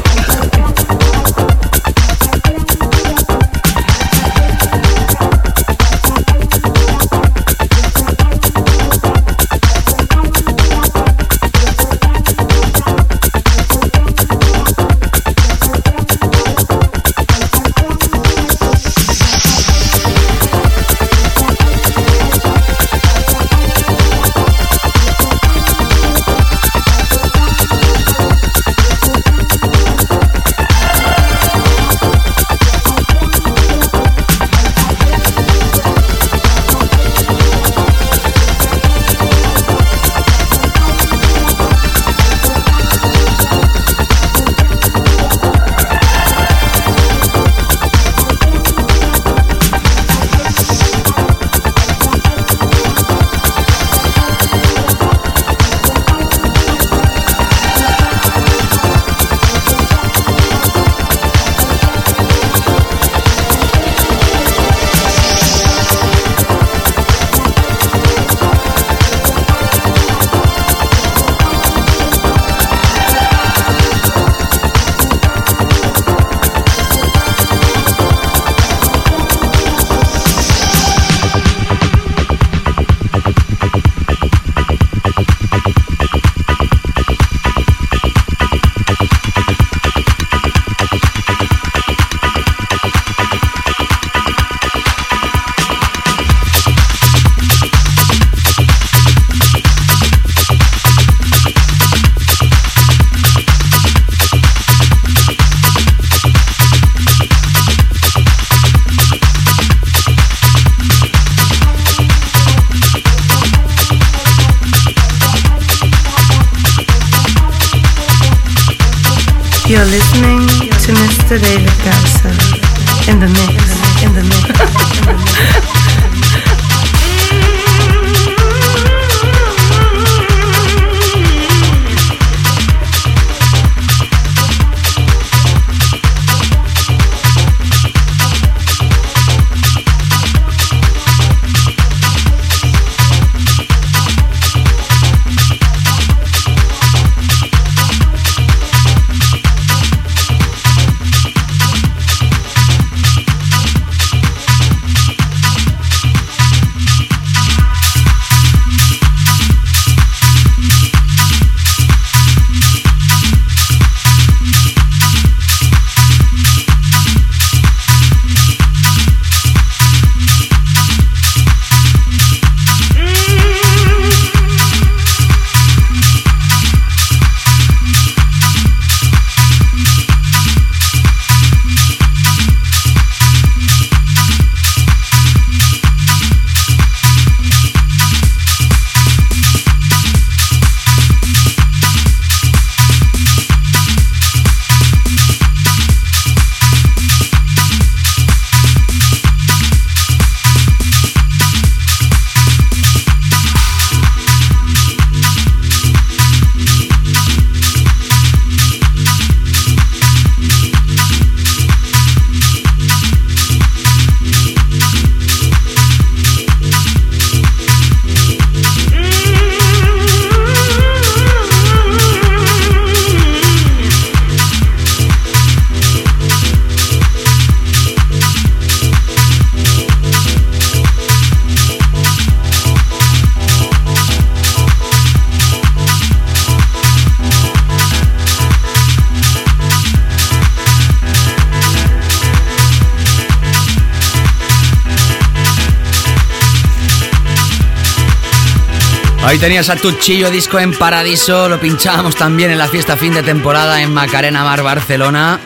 [249.44, 253.82] tenías a Tuchillo Disco en Paradiso, lo pinchábamos también en la fiesta fin de temporada
[253.82, 255.38] en Macarena Mar, Barcelona,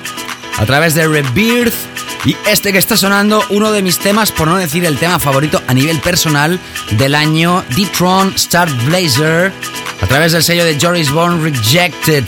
[0.55, 1.73] a través de Rebirth.
[2.23, 5.63] Y este que está sonando, uno de mis temas, por no decir el tema favorito
[5.65, 6.59] a nivel personal
[6.91, 9.51] del año, D-Tron Star Blazer,
[9.99, 12.25] a través del sello de Joris Bourne Rejected.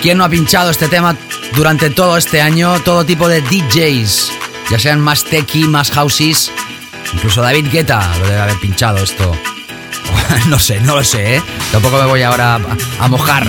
[0.00, 1.16] ¿Quién no ha pinchado este tema
[1.56, 2.78] durante todo este año?
[2.82, 4.30] Todo tipo de DJs,
[4.70, 6.52] ya sean más techy, más houses,
[7.12, 9.36] incluso David Guetta lo debe haber pinchado esto.
[10.48, 11.42] no sé, no lo sé, ¿eh?
[11.72, 12.60] Tampoco me voy ahora
[12.98, 13.48] a, mojar.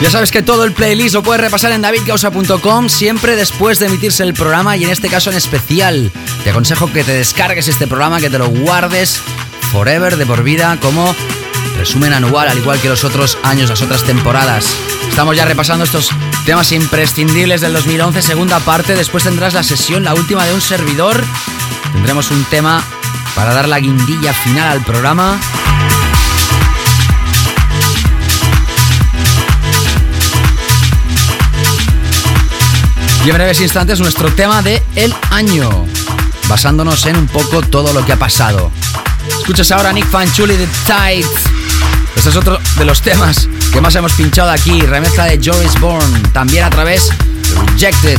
[0.00, 4.22] Ya sabes que todo el playlist lo puedes repasar en davidgausa.com siempre después de emitirse
[4.24, 6.12] el programa y en este caso en especial.
[6.44, 9.20] Te aconsejo que te descargues este programa, que te lo guardes
[9.72, 11.14] forever, de por vida, como
[11.78, 14.66] resumen anual, al igual que los otros años, las otras temporadas.
[15.08, 16.10] Estamos ya repasando estos
[16.44, 18.94] temas imprescindibles del 2011, segunda parte.
[18.94, 21.24] Después tendrás la sesión, la última de un servidor.
[21.94, 22.84] Tendremos un tema
[23.36, 25.38] para dar la guindilla final al programa.
[33.24, 35.68] Y en breves instantes nuestro tema de el año,
[36.48, 38.72] basándonos en un poco todo lo que ha pasado.
[39.38, 41.28] Escuchas ahora a Nick Fanchuli de Tides.
[42.16, 46.20] Este es otro de los temas que más hemos pinchado aquí, remezcla de Joris Bourne,
[46.32, 48.18] también a través de Rejected.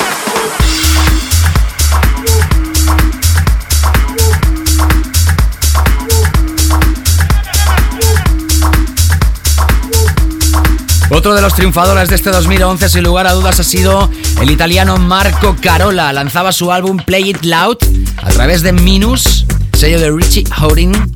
[11.13, 14.09] Otro de los triunfadores de este 2011, sin lugar a dudas, ha sido
[14.41, 16.13] el italiano Marco Carola.
[16.13, 17.77] Lanzaba su álbum Play It Loud
[18.23, 21.11] a través de Minus, sello de Richie Houghton.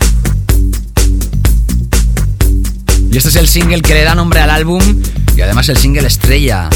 [3.09, 4.81] Y este es el single que le da nombre al álbum
[5.37, 6.69] y además el single estrella.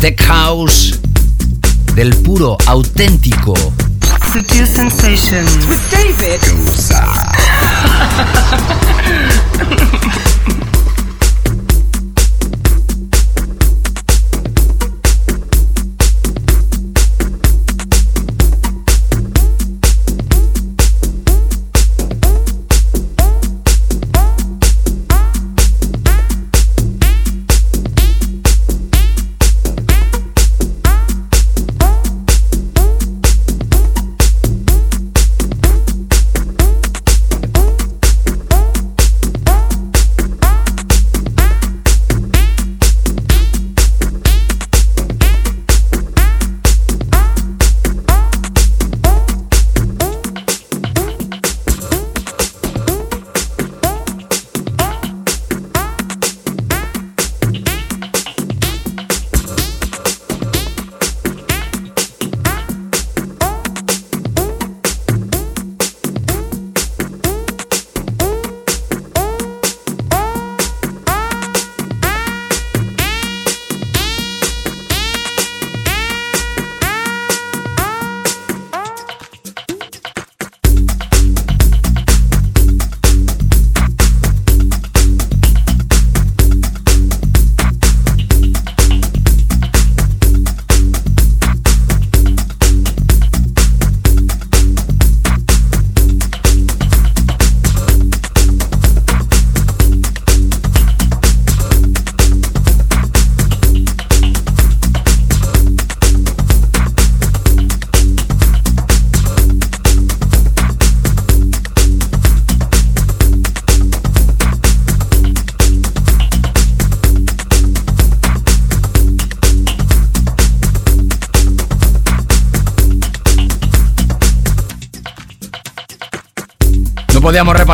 [0.00, 0.98] Tech House
[1.94, 3.52] del puro, auténtico.
[4.32, 6.40] Sutil Sensations with David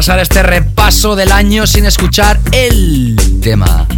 [0.07, 3.89] repasar este repaso del año sin escuchar el tema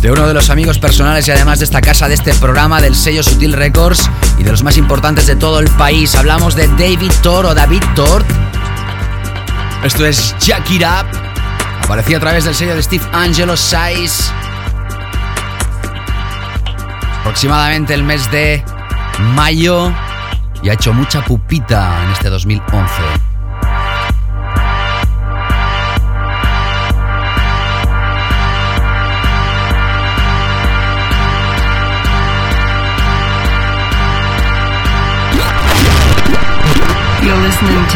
[0.00, 2.94] de uno de los amigos personales y además de esta casa, de este programa, del
[2.94, 4.08] sello Sutil Records
[4.38, 6.14] y de los más importantes de todo el país.
[6.14, 8.24] Hablamos de David Thor o David Thor.
[9.84, 10.84] Esto es Jack It.
[11.84, 14.32] Aparecía a través del sello de Steve Angelo Size.
[17.20, 18.64] Aproximadamente el mes de
[19.34, 19.92] mayo.
[20.62, 23.29] Y ha hecho mucha pupita en este 2011.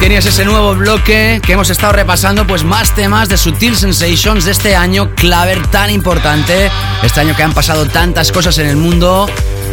[0.00, 4.52] Tenías ese nuevo bloque que hemos estado repasando, pues más temas de Sutil Sensations de
[4.52, 6.70] este año, claver tan importante,
[7.02, 9.28] este año que han pasado tantas cosas en el mundo,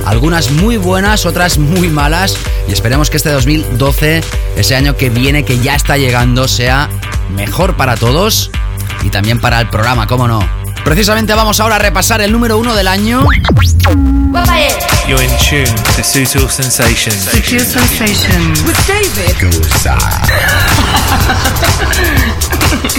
[0.06, 2.38] algunas muy buenas, otras muy malas,
[2.68, 4.23] y esperemos que este 2012,
[4.57, 6.89] ese año que viene, que ya está llegando, sea
[7.35, 8.49] mejor para todos
[9.03, 10.55] y también para el programa, cómo no.
[10.85, 13.27] Precisamente vamos ahora a repasar el número uno del año.
[15.07, 17.23] You're in tune to Sutil Sensations.
[17.23, 18.61] Sutil Sensations.
[18.61, 19.35] With David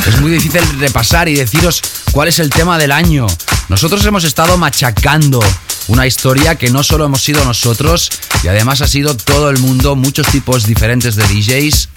[0.09, 1.81] Es muy difícil repasar y deciros
[2.11, 3.29] cuál es el tema del año.
[3.69, 5.39] Nosotros hemos estado machacando
[5.87, 8.11] una historia que no solo hemos sido nosotros,
[8.43, 11.89] y además ha sido todo el mundo, muchos tipos diferentes de DJs,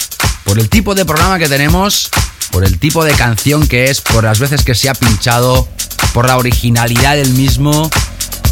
[0.44, 2.12] por el tipo de programa que tenemos,
[2.52, 5.68] por el tipo de canción que es, por las veces que se ha pinchado,
[6.14, 7.90] por la originalidad del mismo.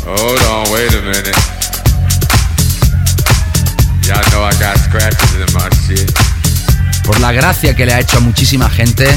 [0.06, 1.32] Hold on, wait a minute.
[4.04, 6.12] Y'all know I got scratches in my shit.
[7.08, 9.08] por la gracia que le ha hecho a muchísima gente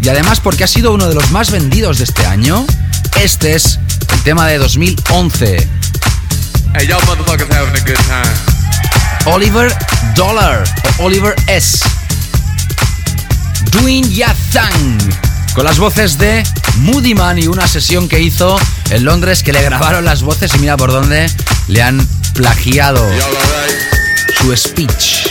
[0.00, 2.66] y además porque ha sido uno de los más vendidos de este año.
[3.20, 3.78] Este es
[4.14, 5.68] el tema de 2011.
[6.74, 9.34] Hey, y'all motherfuckers having a good time.
[9.34, 9.70] Oliver
[10.16, 10.64] Dollar
[10.98, 11.84] o Oliver S.
[13.70, 14.98] Doing Ya Thang.
[15.54, 16.42] Con las voces de
[16.76, 18.58] Moody Man y una sesión que hizo
[18.90, 21.30] en Londres que le grabaron las voces y mira por dónde
[21.68, 23.04] le han plagiado
[24.40, 25.26] su speech.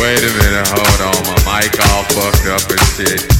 [0.00, 1.44] Wait a minute, hold on.
[1.46, 3.39] My mic all fucked up and shit.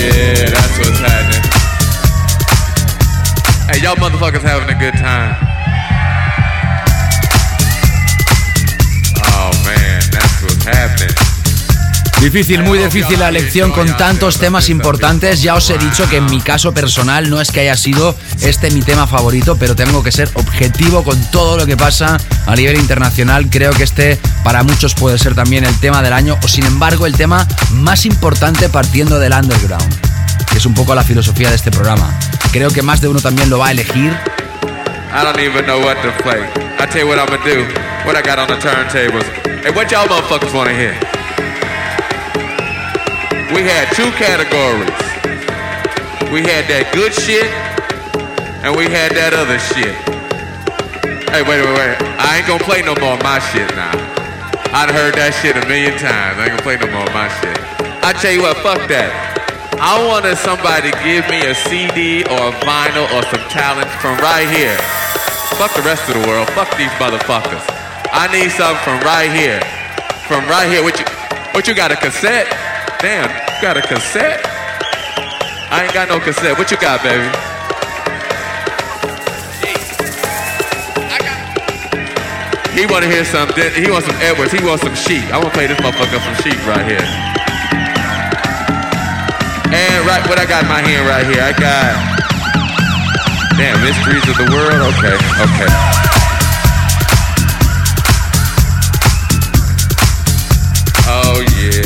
[0.00, 1.44] Yeah, that's what's happening.
[3.68, 5.36] Hey, y'all motherfuckers having a good time.
[9.28, 11.14] Oh man, that's what's happening.
[12.20, 15.40] Difícil, muy difícil la elección con tantos temas importantes.
[15.42, 18.70] Ya os he dicho que en mi caso personal no es que haya sido este
[18.70, 22.76] mi tema favorito, pero tengo que ser objetivo con todo lo que pasa a nivel
[22.76, 23.48] internacional.
[23.48, 27.06] Creo que este para muchos puede ser también el tema del año o sin embargo
[27.06, 29.94] el tema más importante partiendo del underground,
[30.50, 32.12] que es un poco la filosofía de este programa.
[32.52, 34.12] Creo que más de uno también lo va a elegir.
[35.12, 36.40] I don't even know what to play.
[36.78, 37.66] I tell you what I'm gonna do.
[38.06, 39.24] What I got on the turntables.
[39.62, 40.94] Hey, what y'all motherfuckers wanna hear?
[43.52, 44.88] We had two categories.
[46.32, 47.50] We had that good shit,
[48.62, 49.94] and we had that other shit.
[51.30, 51.96] Hey, wait, wait, wait.
[52.18, 54.19] I ain't gonna play no more of my shit now.
[54.70, 56.38] I'd heard that shit a million times.
[56.38, 57.58] I ain't gonna play no more of my shit.
[58.06, 59.10] I tell you what, fuck that.
[59.82, 64.14] I wanted somebody to give me a CD or a vinyl or some talent from
[64.22, 64.78] right here.
[65.58, 66.46] Fuck the rest of the world.
[66.54, 67.66] Fuck these motherfuckers.
[68.14, 69.58] I need something from right here.
[70.30, 70.86] From right here.
[70.86, 71.06] What you,
[71.50, 72.46] what you got, a cassette?
[73.02, 74.38] Damn, you got a cassette?
[75.74, 76.54] I ain't got no cassette.
[76.54, 77.26] What you got, baby?
[82.80, 83.46] He wanna hear some.
[83.76, 84.52] He wants some Edwards.
[84.52, 85.20] He wants some sheep.
[85.28, 87.04] I wanna play this motherfucker some sheep right here.
[89.68, 91.92] And right, what I got in my hand right here, I got.
[93.60, 94.96] Damn, mysteries of the world.
[94.96, 95.68] Okay, okay.
[101.04, 101.84] Oh yeah.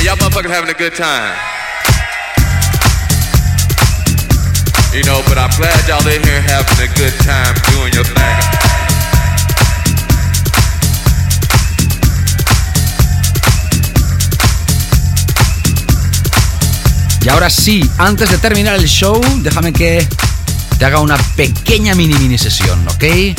[0.00, 1.36] Hey, y'all motherfuckers having a good time.
[4.96, 8.53] You know, but I'm glad y'all in here having a good time doing your thing.
[17.24, 20.06] Y ahora sí, antes de terminar el show, déjame que
[20.78, 23.00] te haga una pequeña mini mini sesión, ¿ok?
[23.00, 23.34] Yeah.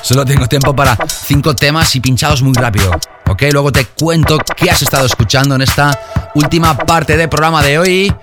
[0.05, 2.91] Solo tengo tiempo para cinco temas y pinchados muy rápido.
[3.27, 3.45] ¿Ok?
[3.51, 5.99] Luego te cuento qué has estado escuchando en esta
[6.35, 8.15] última parte del programa de hoy.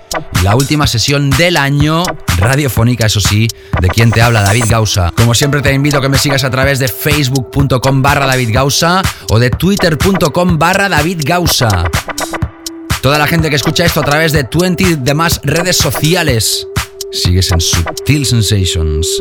[0.44, 2.04] La última sesión del año,
[2.38, 3.48] radiofónica, eso sí,
[3.80, 5.12] de quien te habla, David Gausa.
[5.16, 8.56] Como siempre te invito a que me sigas a través de facebook.com barra David
[9.30, 11.28] o de twitter.com barra David.
[13.00, 16.68] Toda la gente que escucha esto a través de 20 demás redes sociales.
[17.10, 19.18] Sigues en Subtil Sensations.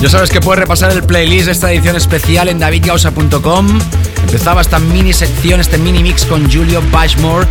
[0.00, 3.78] Ya sabes que puedes repasar el playlist de esta edición especial en davidgausa.com.
[4.22, 7.46] Empezaba esta mini sección, este mini mix con Julio Bashmore,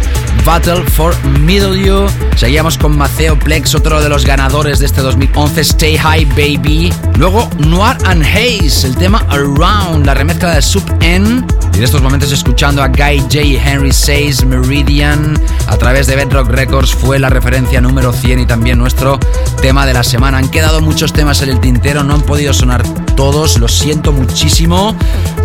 [0.46, 2.08] Battle for Middle You.
[2.36, 6.92] Seguíamos con Maceo Plex, otro de los ganadores de este 2011, Stay High Baby.
[7.18, 11.44] Luego Noir and Haze, el tema Around, la remezcla de Sub N.
[11.74, 13.40] Y en estos momentos escuchando a Guy J.
[13.40, 18.78] Henry Says Meridian a través de Bedrock Records fue la referencia número 100 y también
[18.78, 19.20] nuestro
[19.62, 20.38] tema de la semana.
[20.38, 22.84] Han quedado muchos temas en el tintero, no han podido sonar
[23.16, 24.96] todos, lo siento muchísimo,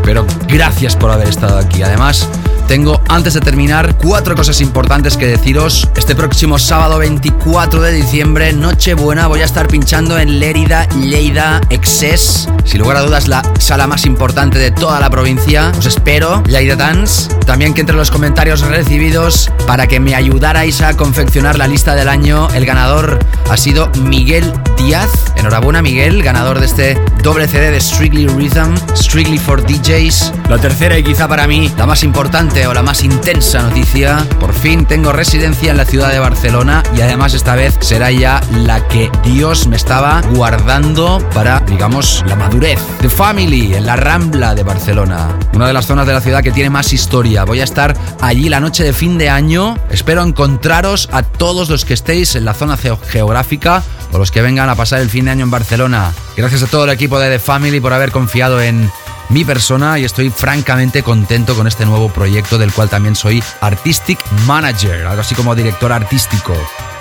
[0.03, 1.83] pero gracias por haber estado aquí.
[1.83, 2.29] Además,
[2.67, 5.89] tengo, antes de terminar, cuatro cosas importantes que deciros.
[5.97, 12.49] Este próximo sábado 24 de diciembre, Nochebuena, voy a estar pinchando en Lérida, Lleida, Excess.
[12.65, 15.73] Sin lugar a dudas, la sala más importante de toda la provincia.
[15.79, 17.29] Os espero, Lleida Dance.
[17.47, 22.09] También que entre los comentarios recibidos, para que me ayudarais a confeccionar la lista del
[22.09, 23.19] año, el ganador
[23.51, 25.11] ha sido Miguel Díaz.
[25.35, 30.33] En Enhorabuena Miguel, ganador de este doble CD de Strictly Rhythm, Strictly for DJs.
[30.49, 34.25] La tercera y quizá para mí la más importante o la más intensa noticia.
[34.39, 38.41] Por fin tengo residencia en la ciudad de Barcelona y además esta vez será ya
[38.53, 42.79] la que Dios me estaba guardando para, digamos, la madurez.
[43.01, 45.37] The Family, en la Rambla de Barcelona.
[45.53, 47.45] Una de las zonas de la ciudad que tiene más historia.
[47.45, 49.77] Voy a estar allí la noche de fin de año.
[49.91, 53.83] Espero encontraros a todos los que estéis en la zona geo- geográfica
[54.13, 56.13] o los que vengan a pasar el fin de año en Barcelona.
[56.37, 58.91] Gracias a todo el equipo de The Family por haber confiado en
[59.29, 64.19] mi persona y estoy francamente contento con este nuevo proyecto del cual también soy Artistic
[64.47, 66.55] Manager, algo así como director artístico.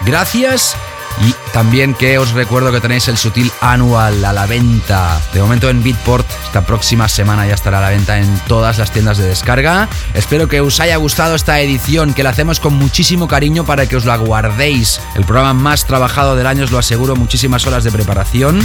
[0.05, 0.75] Gracias
[1.21, 5.21] y también que os recuerdo que tenéis el Sutil Annual a la venta.
[5.33, 8.91] De momento en Beatport, esta próxima semana ya estará a la venta en todas las
[8.91, 9.87] tiendas de descarga.
[10.13, 13.95] Espero que os haya gustado esta edición, que la hacemos con muchísimo cariño para que
[13.95, 14.99] os la guardéis.
[15.15, 18.59] El programa más trabajado del año, os lo aseguro, muchísimas horas de preparación.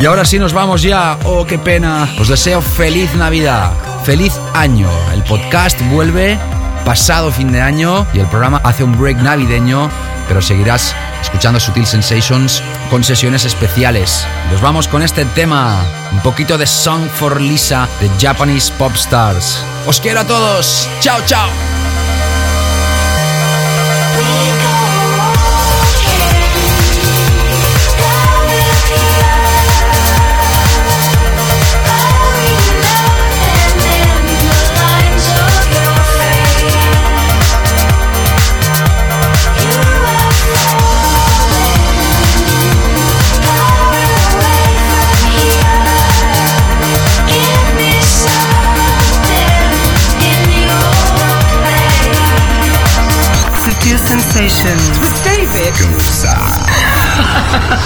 [0.00, 1.18] Y ahora sí nos vamos ya.
[1.24, 2.08] Oh, qué pena.
[2.18, 3.72] Os deseo feliz Navidad,
[4.04, 4.88] feliz año.
[5.12, 6.38] El podcast vuelve
[6.86, 9.90] pasado fin de año y el programa hace un break navideño,
[10.26, 14.26] pero seguirás escuchando Sutil Sensations con sesiones especiales.
[14.50, 19.62] Nos vamos con este tema, un poquito de Song for Lisa de Japanese Pop Stars.
[19.86, 20.88] Os quiero a todos.
[21.00, 21.79] Chao, chao.